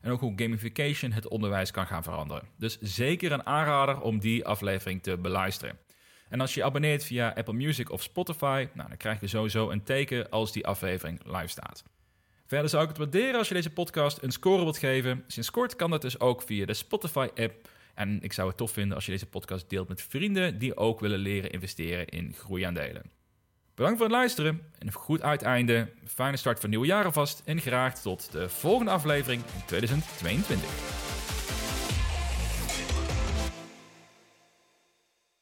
en 0.00 0.10
ook 0.10 0.20
hoe 0.20 0.32
gamification 0.36 1.12
het 1.12 1.28
onderwijs 1.28 1.70
kan 1.70 1.86
gaan 1.86 2.02
veranderen. 2.02 2.48
Dus 2.56 2.78
zeker 2.80 3.32
een 3.32 3.46
aanrader 3.46 4.00
om 4.00 4.18
die 4.18 4.46
aflevering 4.46 5.02
te 5.02 5.16
beluisteren. 5.16 5.78
En 6.28 6.40
als 6.40 6.54
je 6.54 6.64
abonneert 6.64 7.04
via 7.04 7.32
Apple 7.36 7.54
Music 7.54 7.90
of 7.90 8.02
Spotify, 8.02 8.68
nou, 8.74 8.88
dan 8.88 8.96
krijg 8.96 9.20
je 9.20 9.26
sowieso 9.26 9.70
een 9.70 9.82
teken 9.82 10.30
als 10.30 10.52
die 10.52 10.66
aflevering 10.66 11.20
live 11.24 11.48
staat. 11.48 11.84
Verder 12.48 12.68
zou 12.68 12.82
ik 12.82 12.88
het 12.88 12.98
waarderen 12.98 13.38
als 13.38 13.48
je 13.48 13.54
deze 13.54 13.70
podcast 13.70 14.22
een 14.22 14.32
score 14.32 14.62
wilt 14.62 14.78
geven. 14.78 15.24
Sinds 15.26 15.50
kort 15.50 15.76
kan 15.76 15.90
dat 15.90 16.02
dus 16.02 16.20
ook 16.20 16.42
via 16.42 16.66
de 16.66 16.74
Spotify-app. 16.74 17.68
En 17.94 18.22
ik 18.22 18.32
zou 18.32 18.48
het 18.48 18.56
tof 18.56 18.70
vinden 18.70 18.94
als 18.94 19.06
je 19.06 19.12
deze 19.12 19.26
podcast 19.26 19.70
deelt 19.70 19.88
met 19.88 20.02
vrienden 20.02 20.58
die 20.58 20.76
ook 20.76 21.00
willen 21.00 21.18
leren 21.18 21.50
investeren 21.50 22.06
in 22.06 22.32
groeiaandelen. 22.32 23.02
Bedankt 23.74 23.98
voor 23.98 24.06
het 24.06 24.16
luisteren 24.16 24.62
en 24.78 24.86
een 24.86 24.92
goed 24.92 25.22
uiteinde. 25.22 25.88
Fijne 26.06 26.36
start 26.36 26.60
van 26.60 26.70
nieuwe 26.70 26.86
jaren 26.86 27.12
vast 27.12 27.42
en 27.44 27.60
graag 27.60 28.00
tot 28.00 28.32
de 28.32 28.48
volgende 28.48 28.90
aflevering 28.90 29.42
in 29.42 29.64
2022. 29.66 31.07